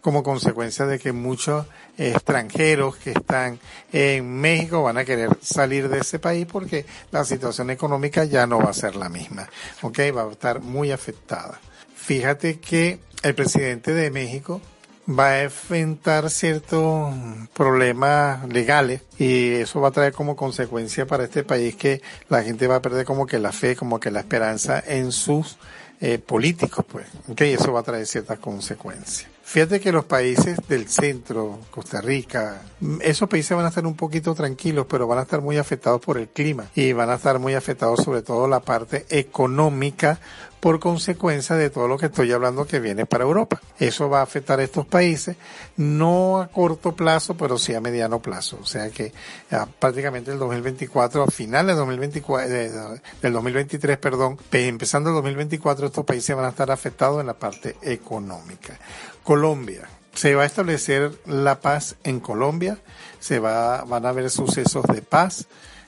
[0.01, 1.67] como consecuencia de que muchos
[1.99, 3.59] extranjeros que están
[3.93, 8.59] en México van a querer salir de ese país porque la situación económica ya no
[8.59, 9.49] va a ser la misma.
[9.83, 11.61] Ok, va a estar muy afectada.
[11.95, 14.61] Fíjate que el presidente de México
[15.09, 17.15] va a enfrentar ciertos
[17.55, 22.67] problemas legales y eso va a traer como consecuencia para este país que la gente
[22.67, 25.59] va a perder como que la fe, como que la esperanza en sus
[26.01, 27.07] eh, políticos, pues.
[27.29, 29.31] Ok, eso va a traer ciertas consecuencias.
[29.43, 32.63] Fíjate que los países del centro, Costa Rica,
[33.01, 36.19] esos países van a estar un poquito tranquilos, pero van a estar muy afectados por
[36.19, 40.19] el clima y van a estar muy afectados sobre todo la parte económica
[40.67, 43.61] por consecuencia de todo lo que estoy hablando que viene para Europa.
[43.79, 45.37] Eso va a afectar a estos países,
[45.77, 48.59] no a corto plazo, pero sí a mediano plazo.
[48.61, 49.13] O sea que
[49.53, 55.11] ah, prácticamente el 2024, a finales del 2024, de- de- del 2023, perdón, pe- empezando
[55.11, 58.77] el 2024, estos países van a estar afectados en la parte económica.
[59.23, 59.89] Colombia.
[60.15, 62.79] Se va a establecer la paz en Colombia,
[63.21, 65.47] se va, van a haber sucesos de paz,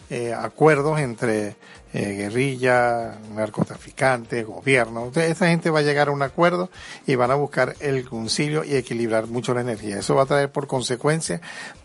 [0.09, 1.57] eh, acuerdos entre
[1.95, 5.07] eh, guerrilla, narcotraficantes, gobierno.
[5.07, 6.71] Entonces, esta gente va a llegar a un acuerdo
[7.07, 9.99] y van a buscar el concilio y equilibrar mucho la energía.
[9.99, 11.41] Eso va a traer por consecuencia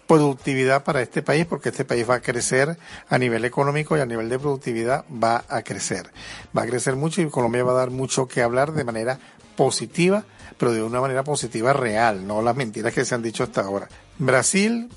[0.08, 2.78] productividad para este país porque este país va a crecer
[3.08, 6.12] a nivel económico y a nivel de productividad va a crecer.
[6.56, 9.20] Va a crecer mucho y Colombia va a dar mucho que hablar de manera
[9.56, 10.26] positiva,
[10.58, 13.88] pero de una manera positiva real, no las mentiras que se han dicho hasta ahora.
[14.18, 14.90] Brasil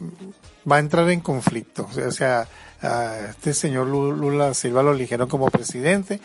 [0.70, 2.48] va a entrar en conflicto, o sea,
[2.82, 6.20] a este señor Lu- Lula Silva lo eligieron como presidente,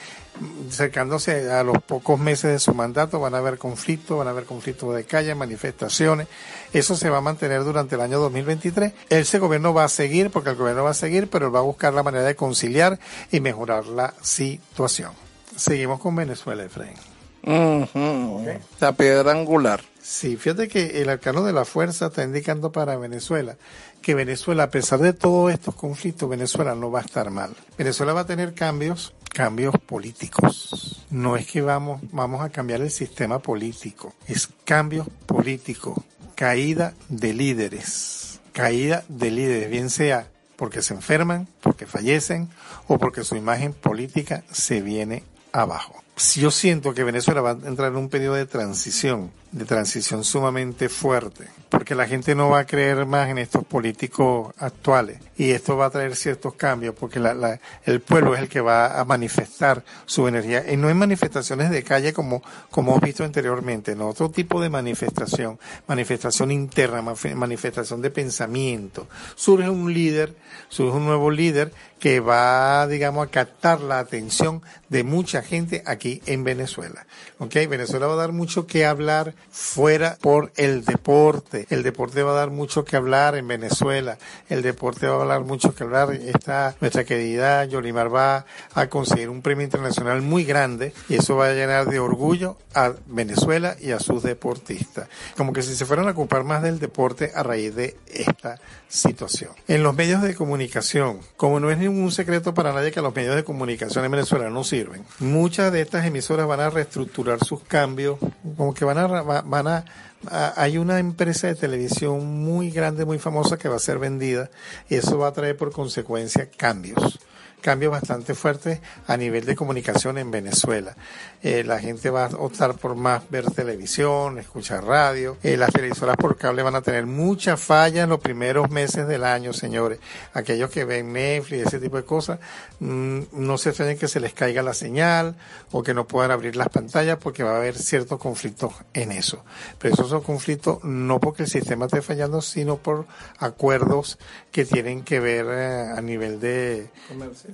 [0.70, 4.46] acercándose a los pocos meses de su mandato van a haber conflictos, van a haber
[4.46, 6.28] conflictos de calle, manifestaciones,
[6.74, 8.94] eso se va a mantener durante el año 2023.
[9.10, 11.64] Ese gobierno va a seguir, porque el gobierno va a seguir, pero él va a
[11.64, 13.00] buscar la manera de conciliar
[13.32, 15.12] y mejorar la situación.
[15.56, 16.96] Seguimos con Venezuela, Efraín.
[17.44, 18.46] Ujú.
[18.80, 19.82] La piedra angular.
[20.02, 23.56] Sí, fíjate que el arcano de la fuerza está indicando para Venezuela
[24.02, 27.56] que Venezuela, a pesar de todos estos conflictos, Venezuela no va a estar mal.
[27.78, 31.06] Venezuela va a tener cambios, cambios políticos.
[31.10, 36.00] No es que vamos, vamos a cambiar el sistema político, es cambios políticos,
[36.36, 42.50] caída de líderes, caída de líderes, bien sea porque se enferman, porque fallecen
[42.88, 46.01] o porque su imagen política se viene abajo.
[46.36, 50.88] Yo siento que Venezuela va a entrar en un periodo de transición, de transición sumamente
[50.88, 55.76] fuerte, porque la gente no va a creer más en estos políticos actuales y esto
[55.76, 59.04] va a traer ciertos cambios porque la- la- el pueblo es el que va a
[59.04, 64.08] manifestar su energía y no en manifestaciones de calle como, como hemos visto anteriormente, no
[64.08, 69.08] otro tipo de manifestación, manifestación interna, manifestación de pensamiento.
[69.36, 70.34] Surge un líder,
[70.70, 76.22] surge un nuevo líder que va, digamos, a captar la atención de mucha gente aquí
[76.26, 77.06] en Venezuela.
[77.38, 77.54] ¿Ok?
[77.70, 81.68] Venezuela va a dar mucho que hablar fuera por el deporte.
[81.70, 84.18] El deporte va a dar mucho que hablar en Venezuela.
[84.50, 86.14] El deporte va a hablar mucho que hablar.
[86.14, 91.48] Está nuestra querida Yolimar va a conseguir un premio internacional muy grande y eso va
[91.48, 95.08] a llenar de orgullo a Venezuela y a sus deportistas.
[95.36, 99.52] Como que si se fueran a ocupar más del deporte a raíz de esta situación.
[99.68, 103.36] En los medios de comunicación, como no es ningún secreto para nadie que los medios
[103.36, 108.18] de comunicación en Venezuela no sirven, muchas de estas emisoras van a reestructurar sus cambios,
[108.58, 109.06] como que van a,
[109.40, 109.86] van a,
[110.30, 114.50] a- hay una empresa de televisión muy grande, muy famosa que va a ser vendida
[114.90, 117.20] y eso va a traer por consecuencia cambios
[117.62, 120.96] cambios bastante fuertes a nivel de comunicación en Venezuela.
[121.44, 125.38] Eh, la gente va a optar por más ver televisión, escuchar radio.
[125.42, 129.24] Eh, las televisoras por cable van a tener mucha falla en los primeros meses del
[129.24, 130.00] año, señores.
[130.34, 132.40] Aquellos que ven Netflix, ese tipo de cosas,
[132.80, 135.36] mm, no se extrañen que se les caiga la señal
[135.72, 139.44] o que no puedan abrir las pantallas porque va a haber ciertos conflictos en eso.
[139.80, 143.08] Pero esos son conflictos no porque el sistema esté fallando, sino por
[143.40, 144.20] acuerdos
[144.52, 146.90] que tienen que ver eh, a nivel de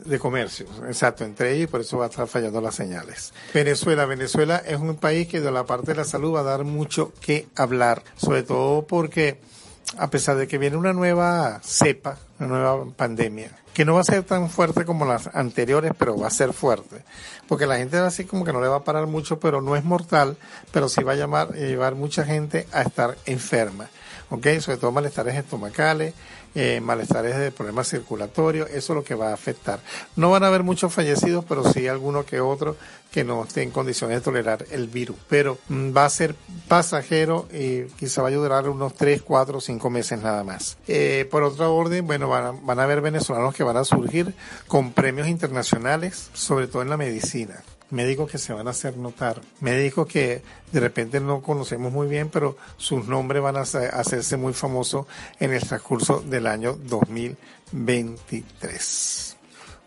[0.05, 3.33] de comercio, exacto, entre ellos y por eso va a estar fallando las señales.
[3.53, 4.61] Venezuela, Venezuela.
[4.65, 7.47] Es un país que de la parte de la salud va a dar mucho que
[7.55, 9.39] hablar, sobre todo porque
[9.97, 14.05] a pesar de que viene una nueva cepa, una nueva pandemia, que no va a
[14.05, 17.03] ser tan fuerte como las anteriores, pero va a ser fuerte,
[17.47, 19.83] porque la gente así como que no le va a parar mucho, pero no es
[19.83, 20.37] mortal,
[20.71, 23.89] pero sí va a llamar, eh, llevar mucha gente a estar enferma,
[24.29, 24.47] ¿ok?
[24.59, 26.13] Sobre todo malestares estomacales,
[26.59, 29.79] eh, malestares de problemas circulatorios, eso es lo que va a afectar.
[30.15, 32.75] No van a haber muchos fallecidos, pero sí alguno que otro
[33.11, 35.17] que no esté en condiciones de tolerar el virus.
[35.29, 36.35] Pero mm, va a ser
[36.67, 40.77] pasajero y quizá vaya a durar unos 3, 4, 5 meses nada más.
[40.87, 44.33] Eh, por otra orden, bueno, van a, van a haber venezolanos que van a surgir
[44.67, 47.36] con premios internacionales, sobre todo en la medicina
[47.89, 52.29] médicos que se van a hacer notar, médicos que de repente no conocemos muy bien,
[52.29, 55.07] pero sus nombres van a hacerse muy famosos
[55.39, 59.35] en el transcurso del año 2023.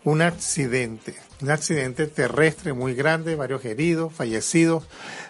[0.03, 4.83] Un accidente, un accidente terrestre muy grande, varios heridos, fallecidos,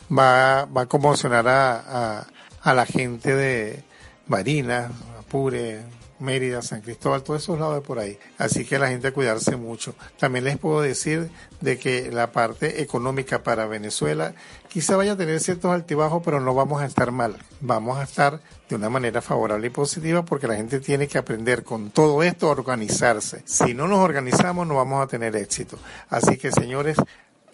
[0.10, 2.28] va, va a conmocionar a, a,
[2.62, 3.84] a la gente de
[4.28, 5.82] Barinas, Apure,
[6.22, 8.18] Mérida, San Cristóbal, todos esos lados de por ahí.
[8.38, 9.96] Así que la gente cuidarse mucho.
[10.18, 11.30] También les puedo decir
[11.60, 14.34] de que la parte económica para Venezuela
[14.70, 17.36] quizá vaya a tener ciertos altibajos, pero no vamos a estar mal.
[17.60, 18.40] Vamos a estar
[18.70, 22.48] de una manera favorable y positiva porque la gente tiene que aprender con todo esto
[22.48, 23.42] a organizarse.
[23.46, 25.78] Si no nos organizamos no vamos a tener éxito.
[26.10, 26.98] Así que señores,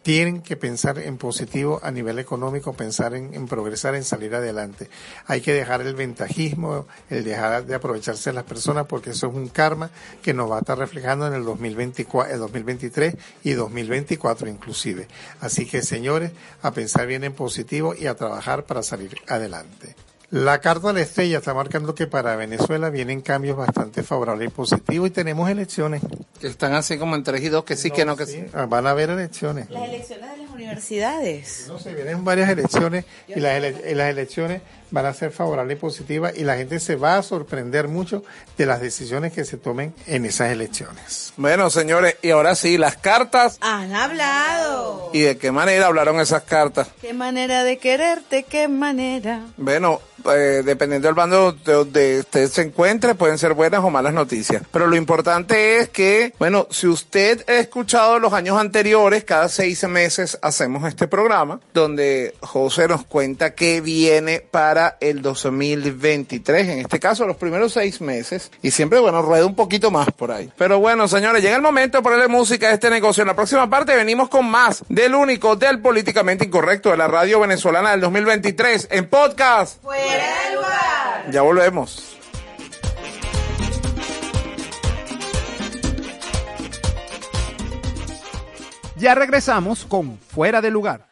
[0.08, 4.90] tienen que pensar en positivo a nivel económico, pensar en, progresar, en salir adelante.
[5.26, 9.34] Hay que dejar el ventajismo, el dejar de aprovecharse de las personas, porque eso es
[9.34, 9.90] un karma
[10.22, 15.10] que nos va a estar reflejando en el 2024, el 2023 y 2024 inclusive.
[15.42, 16.32] Así que señores,
[16.62, 20.07] a pensar bien en positivo y a trabajar para salir adelante.
[20.30, 24.52] La carta de la estrella está marcando que para Venezuela vienen cambios bastante favorables y
[24.52, 26.02] positivos y tenemos elecciones.
[26.42, 28.44] Que están así como entre y dos, que sí, que no, que sí.
[28.54, 29.70] Ah, Van a haber elecciones.
[29.70, 31.66] Las elecciones de las universidades.
[31.70, 34.62] No sé, vienen varias elecciones y las, ele- y las elecciones
[34.92, 38.24] van a ser favorables y positivas y la gente se va a sorprender mucho
[38.58, 41.34] de las decisiones que se tomen en esas elecciones.
[41.38, 43.58] Bueno, señores, y ahora sí, las cartas.
[43.62, 45.10] Han hablado.
[45.14, 46.90] ¿Y de qué manera hablaron esas cartas?
[47.02, 49.42] Qué manera de quererte, qué manera.
[49.58, 54.14] Bueno, eh, dependiendo del bando de donde usted se encuentre, pueden ser buenas o malas
[54.14, 54.64] noticias.
[54.72, 59.84] Pero lo importante es que, bueno, si usted ha escuchado los años anteriores, cada seis
[59.88, 67.00] meses hacemos este programa, donde José nos cuenta qué viene para el 2023, en este
[67.00, 70.52] caso los primeros seis meses, y siempre, bueno, rueda un poquito más por ahí.
[70.58, 73.22] Pero bueno, señores, llega el momento de ponerle música a este negocio.
[73.22, 77.40] En la próxima parte venimos con más del único, del políticamente incorrecto de la radio
[77.40, 79.82] venezolana del 2023 en podcast.
[79.82, 81.32] Fuera del lugar.
[81.32, 82.18] Ya volvemos.
[88.98, 91.07] Ya regresamos con Fuera de Lugar.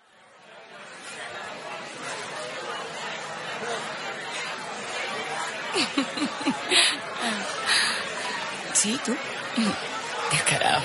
[8.73, 9.15] Sí, tú.
[10.31, 10.81] Descarado.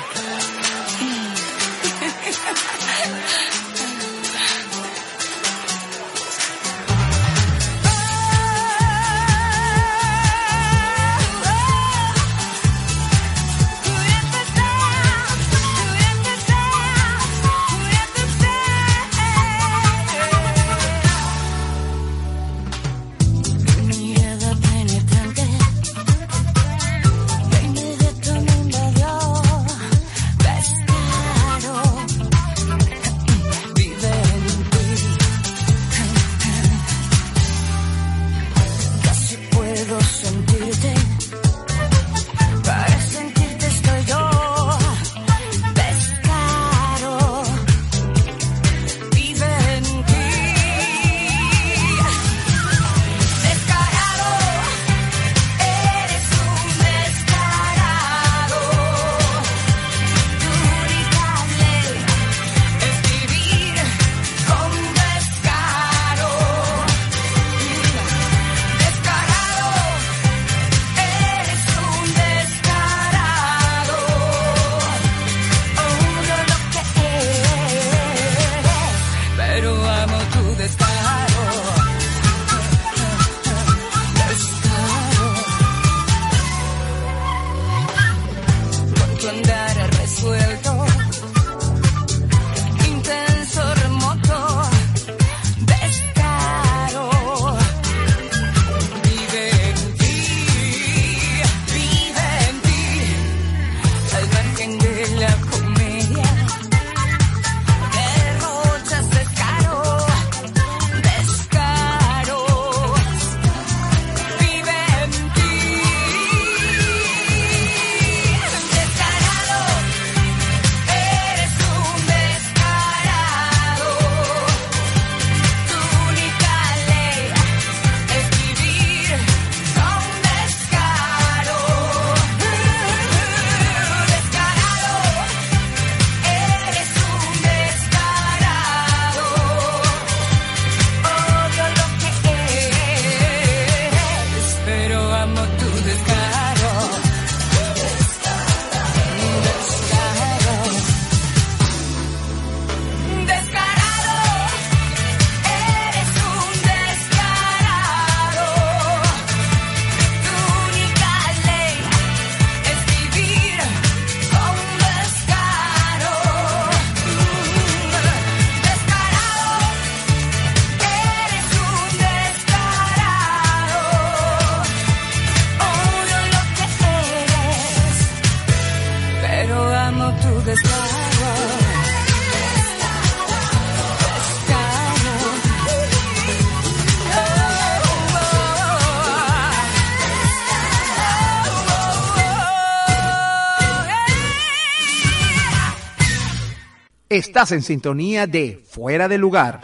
[197.10, 199.62] Estás en sintonía de Fuera de Lugar.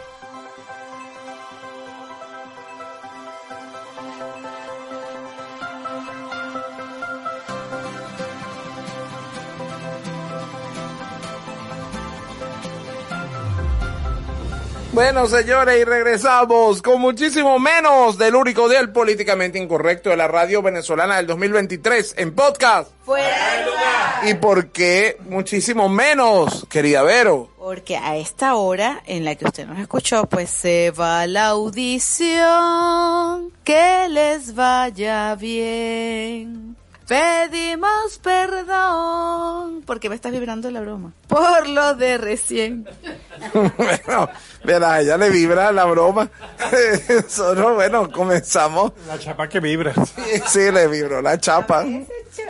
[14.96, 20.62] Bueno, señores, y regresamos con muchísimo menos del único del políticamente incorrecto de la radio
[20.62, 22.90] venezolana del 2023 en podcast.
[23.04, 24.26] Fuera de lugar.
[24.26, 27.50] ¿Y por qué muchísimo menos, querida Vero?
[27.58, 33.52] Porque a esta hora en la que usted nos escuchó, pues se va la audición.
[33.64, 36.74] Que les vaya bien.
[37.06, 39.82] Pedimos perdón.
[39.82, 41.12] ¿Por qué me estás vibrando la broma?
[41.28, 42.88] Por lo de recién.
[43.76, 44.28] bueno,
[44.64, 46.28] verá, a ella le vibra la broma.
[47.08, 48.92] Nosotros, bueno, comenzamos.
[49.06, 49.94] La chapa que vibra.
[50.48, 51.84] Sí, le vibró la chapa.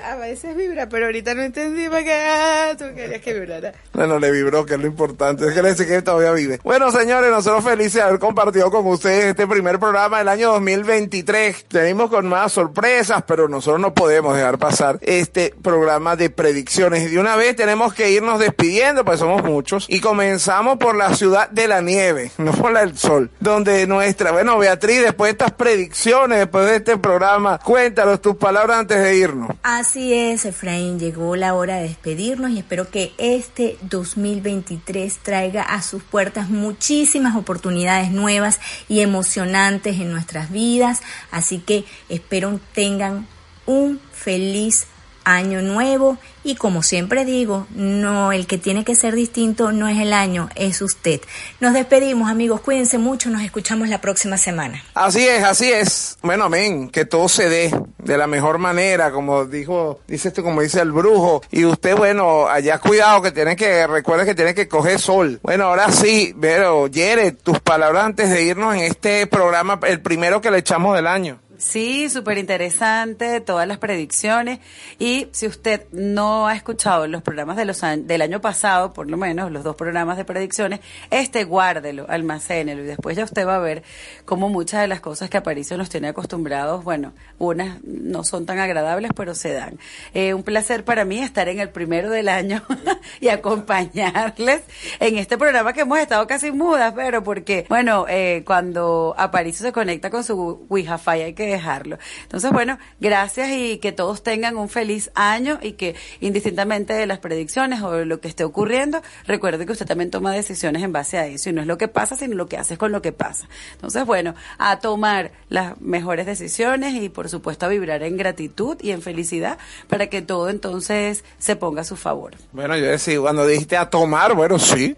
[0.03, 3.73] A veces vibra, pero ahorita no entendí para qué ah, tú querías que vibrara.
[3.93, 5.47] Bueno, le vibró, que es lo importante.
[5.47, 6.61] Es que le dice que todavía vive.
[6.65, 11.67] Bueno, señores, nosotros felices de haber compartido con ustedes este primer programa del año 2023.
[11.71, 17.03] Venimos con más sorpresas, pero nosotros no podemos dejar pasar este programa de predicciones.
[17.05, 19.87] Y de una vez tenemos que irnos despidiendo, pues somos muchos.
[19.89, 23.31] Y comenzamos por la ciudad de la nieve, no por la del sol.
[23.41, 28.79] Donde nuestra, bueno, Beatriz, después de estas predicciones, después de este programa, cuéntanos tus palabras
[28.79, 29.51] antes de irnos.
[29.63, 35.83] Así es, Efraín, llegó la hora de despedirnos y espero que este 2023 traiga a
[35.83, 43.27] sus puertas muchísimas oportunidades nuevas y emocionantes en nuestras vidas, así que espero tengan
[43.67, 44.87] un feliz
[45.27, 49.99] año nuevo y como siempre digo, no el que tiene que ser distinto no es
[49.99, 51.21] el año, es usted.
[51.59, 54.83] Nos despedimos, amigos, cuídense mucho, nos escuchamos la próxima semana.
[54.95, 56.17] Así es, así es.
[56.23, 60.61] Bueno, amén, que todo se dé de la mejor manera, como dijo, dice esto, como
[60.61, 61.43] dice el brujo.
[61.51, 65.41] Y usted, bueno, allá cuidado que tiene que, recuerde que tiene que coger sol.
[65.43, 70.41] Bueno, ahora sí, pero Yere, tus palabras antes de irnos en este programa, el primero
[70.41, 71.41] que le echamos del año.
[71.59, 74.61] Sí, súper interesante, todas las predicciones.
[74.99, 79.65] Y si usted no ha escuchado los programas del año pasado, por lo menos los
[79.65, 80.81] dos programas de predicciones,
[81.11, 83.83] este guárdelo, almacénelo y después ya usted va a ver
[84.27, 88.59] cómo muchas de las cosas que Aparicio nos tiene acostumbrados, bueno, unas no son tan
[88.59, 89.79] agradables, pero se dan.
[90.13, 92.63] Eh, un placer para mí estar en el primero del año
[93.21, 94.63] y acompañarles
[95.01, 99.73] en este programa que hemos estado casi mudas, pero porque, bueno, eh, cuando Aparicio se
[99.73, 101.99] conecta con su Wi-Fi hay que dejarlo.
[102.23, 107.19] Entonces, bueno, gracias y que todos tengan un feliz año y que indistintamente de las
[107.19, 111.27] predicciones o lo que esté ocurriendo, recuerde que usted también toma decisiones en base a
[111.27, 113.49] eso y no es lo que pasa, sino lo que haces con lo que pasa.
[113.73, 118.91] Entonces, bueno, a tomar las mejores decisiones y por supuesto a vibrar en gratitud y
[118.91, 119.59] en felicidad
[119.89, 122.33] para que todo entonces se ponga a su favor.
[122.53, 124.97] Bueno, yo decía, cuando dijiste a tomar, bueno, sí.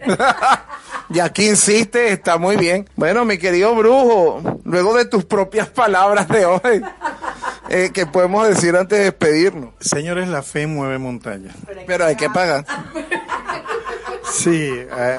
[1.11, 2.89] y aquí insiste, está muy bien.
[2.97, 6.83] Bueno, mi querido brujo, luego de tus propias palabras de hoy,
[7.69, 9.75] eh, ¿qué podemos decir antes de despedirnos?
[9.81, 11.55] Señores, la fe mueve montañas.
[11.87, 12.65] Pero hay que pagar.
[14.31, 15.19] Sí, eh,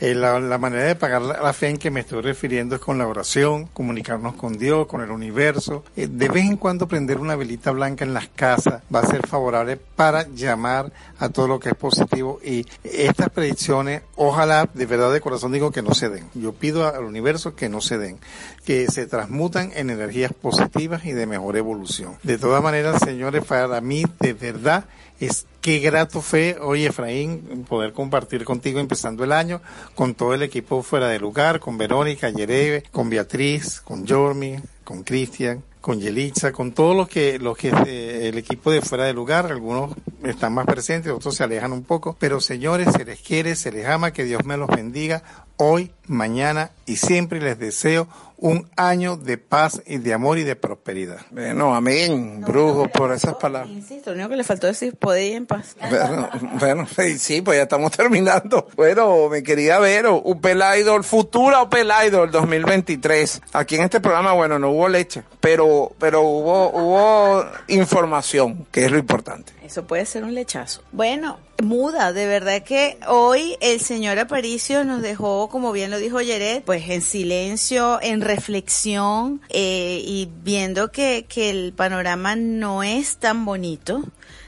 [0.00, 2.98] eh, la, manera de pagar la, la fe en que me estoy refiriendo es con
[2.98, 5.84] la oración, comunicarnos con Dios, con el universo.
[5.96, 9.26] Eh, de vez en cuando prender una velita blanca en las casas va a ser
[9.26, 15.12] favorable para llamar a todo lo que es positivo y estas predicciones, ojalá de verdad
[15.12, 16.28] de corazón digo que no se den.
[16.34, 18.18] Yo pido al universo que no se den,
[18.64, 22.16] que se transmutan en energías positivas y de mejor evolución.
[22.22, 24.84] De todas maneras, señores, para mí de verdad
[25.20, 29.60] es qué grato fue hoy Efraín poder compartir contigo empezando el año
[29.94, 35.02] con todo el equipo fuera de lugar, con Verónica, Yereve, con Beatriz, con Jormi, con
[35.02, 39.12] Cristian, con Yelitza, con todos los que, los que eh, el equipo de fuera de
[39.12, 39.94] lugar, algunos
[40.24, 43.86] están más presentes, otros se alejan un poco, pero señores, se les quiere, se les
[43.86, 45.22] ama, que Dios me los bendiga
[45.56, 50.56] hoy, mañana y siempre les deseo un año de paz y de amor y de
[50.56, 51.20] prosperidad.
[51.30, 53.70] Bueno, amén, brujo, por esas palabras.
[53.70, 55.76] Insisto, lo único que le faltó decir poder ir en paz.
[55.88, 58.68] Bueno, bueno, sí, sí, pues ya estamos terminando.
[58.76, 63.42] Bueno, mi querida Vero, Upel Idol, futura Upel Idol 2023.
[63.52, 68.90] Aquí en este programa, bueno, no hubo leche, pero, pero hubo, hubo información, que es
[68.90, 69.52] lo importante.
[69.66, 70.82] Eso puede ser un lechazo.
[70.92, 76.20] Bueno, muda, de verdad que hoy el señor Aparicio nos dejó, como bien lo dijo
[76.20, 83.16] Yeret, pues en silencio, en reflexión eh, y viendo que, que el panorama no es
[83.16, 84.04] tan bonito.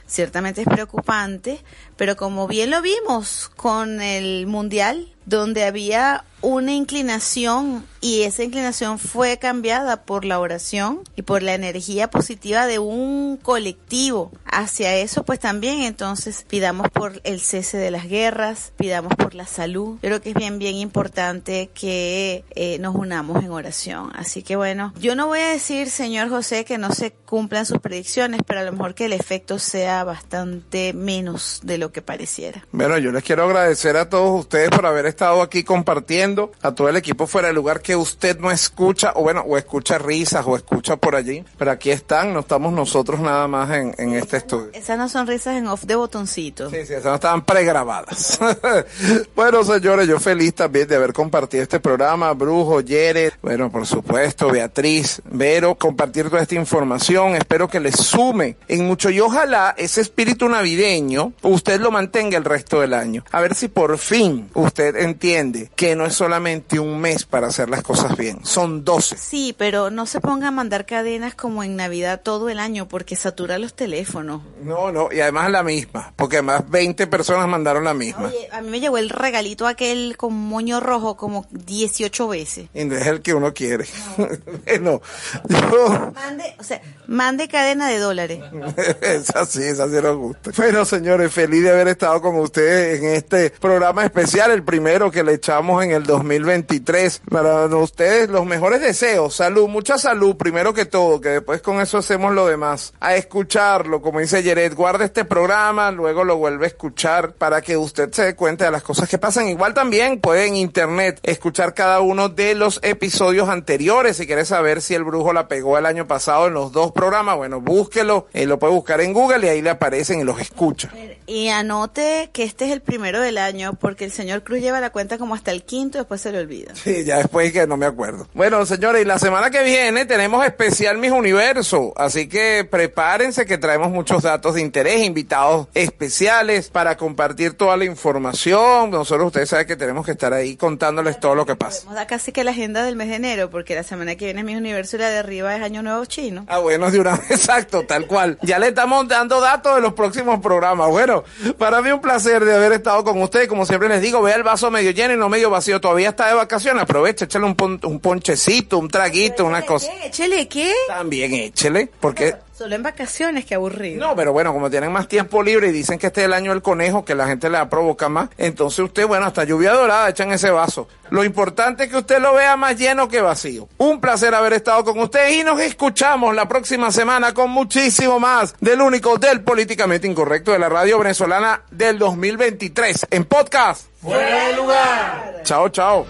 [0.07, 1.59] Ciertamente es preocupante,
[1.97, 8.97] pero como bien lo vimos con el Mundial, donde había una inclinación y esa inclinación
[8.97, 14.31] fue cambiada por la oración y por la energía positiva de un colectivo.
[14.45, 19.45] Hacia eso pues también entonces pidamos por el cese de las guerras, pidamos por la
[19.45, 19.97] salud.
[20.01, 24.11] Creo que es bien, bien importante que eh, nos unamos en oración.
[24.15, 27.79] Así que bueno, yo no voy a decir, señor José, que no se cumplan sus
[27.79, 32.65] predicciones, pero a lo mejor que el efecto sea bastante menos de lo que pareciera.
[32.71, 36.89] Bueno, yo les quiero agradecer a todos ustedes por haber estado aquí compartiendo, a todo
[36.89, 40.55] el equipo fuera del lugar que usted no escucha, o bueno, o escucha risas, o
[40.55, 44.69] escucha por allí, pero aquí están, no estamos nosotros nada más en, en este estudio.
[44.73, 46.69] Esas no son risas en off de botoncito.
[46.69, 48.39] Sí, sí, esas no estaban pregrabadas.
[49.35, 54.49] bueno, señores, yo feliz también de haber compartido este programa, Brujo, Yere, bueno, por supuesto,
[54.49, 60.01] Beatriz, Vero, compartir toda esta información, espero que les sume en mucho y ojalá ese
[60.01, 63.23] espíritu navideño usted lo mantenga el resto del año.
[63.31, 67.69] A ver si por fin usted entiende que no es solamente un mes para hacer
[67.69, 69.17] las cosas bien, son 12.
[69.17, 73.15] Sí, pero no se ponga a mandar cadenas como en Navidad todo el año porque
[73.15, 74.41] satura los teléfonos.
[74.63, 78.27] No, no, y además la misma, porque además 20 personas mandaron la misma.
[78.27, 82.69] Oye, a mí me llegó el regalito aquel con moño rojo como 18 veces.
[82.73, 83.85] Y no es el que uno quiere.
[84.67, 86.11] yo...
[86.13, 88.41] Mande, o sea, mande cadena de dólares.
[89.01, 90.51] esa sí, esa sí nos gusta.
[90.57, 95.23] Bueno, señores, feliz de haber estado con ustedes en este programa especial, el primero que
[95.23, 97.21] le echamos en el 2023.
[97.29, 101.99] Para ustedes, los mejores deseos, salud, mucha salud, primero que todo, que después con eso
[101.99, 102.91] hacemos lo demás.
[102.99, 107.77] A escucharlo, como dice Yeret, guarda este programa, luego lo vuelve a escuchar para que
[107.77, 109.47] usted se dé cuenta de las cosas que pasan.
[109.47, 114.17] Igual también puede en internet escuchar cada uno de los episodios anteriores.
[114.17, 117.37] Si quiere saber si el brujo la pegó el año pasado en los dos programas,
[117.37, 120.91] bueno, búsquelo, eh, lo puede buscar en Google y ahí le aparecen y los escucha.
[121.27, 124.89] Y anote que este es el primero del año porque el señor Cruz lleva la
[124.91, 126.73] cuenta como hasta el quinto y después se le olvida.
[126.75, 128.27] Sí, ya después que no me acuerdo.
[128.33, 133.57] Bueno, señores, y la semana que viene tenemos especial Mis Universo, así que prepárense que
[133.57, 138.91] traemos muchos datos de interés, invitados especiales para compartir toda la información.
[138.91, 141.81] Nosotros ustedes saben que tenemos que estar ahí contándoles todo lo que pasa.
[141.85, 144.25] Vamos a dar casi que la agenda del mes de enero porque la semana que
[144.25, 146.45] viene es mi universo y la de arriba es Año Nuevo Chino.
[146.47, 148.37] Ah, bueno, de una vez, exacto, tal cual.
[148.41, 150.89] Ya le estamos dando datos de los próximos programas.
[150.89, 151.23] Bueno,
[151.57, 153.47] para mí un placer de haber estado con ustedes.
[153.47, 155.79] Como siempre les digo, vea el vaso medio lleno y no medio vacío.
[155.81, 159.89] Todavía está de vacaciones, aprovecha, échale un, pon- un ponchecito, un traguito, una cosa.
[160.01, 160.07] ¿Qué?
[160.07, 160.73] Échele, ¿qué?
[160.87, 162.35] También échele, porque...
[162.59, 164.05] Solo en vacaciones, qué aburrido.
[164.05, 166.51] No, pero bueno, como tienen más tiempo libre y dicen que este es el año
[166.51, 169.71] del conejo, que la gente le va a provocar más, entonces usted, bueno, hasta lluvia
[169.71, 170.89] dorada echan ese vaso.
[171.09, 173.69] Lo importante es que usted lo vea más lleno que vacío.
[173.77, 178.53] Un placer haber estado con ustedes y nos escuchamos la próxima semana con muchísimo más
[178.59, 183.88] del único del políticamente incorrecto de la radio venezolana del 2023 en podcast.
[184.01, 185.41] Fuera de lugar.
[185.43, 186.05] Chao, chao.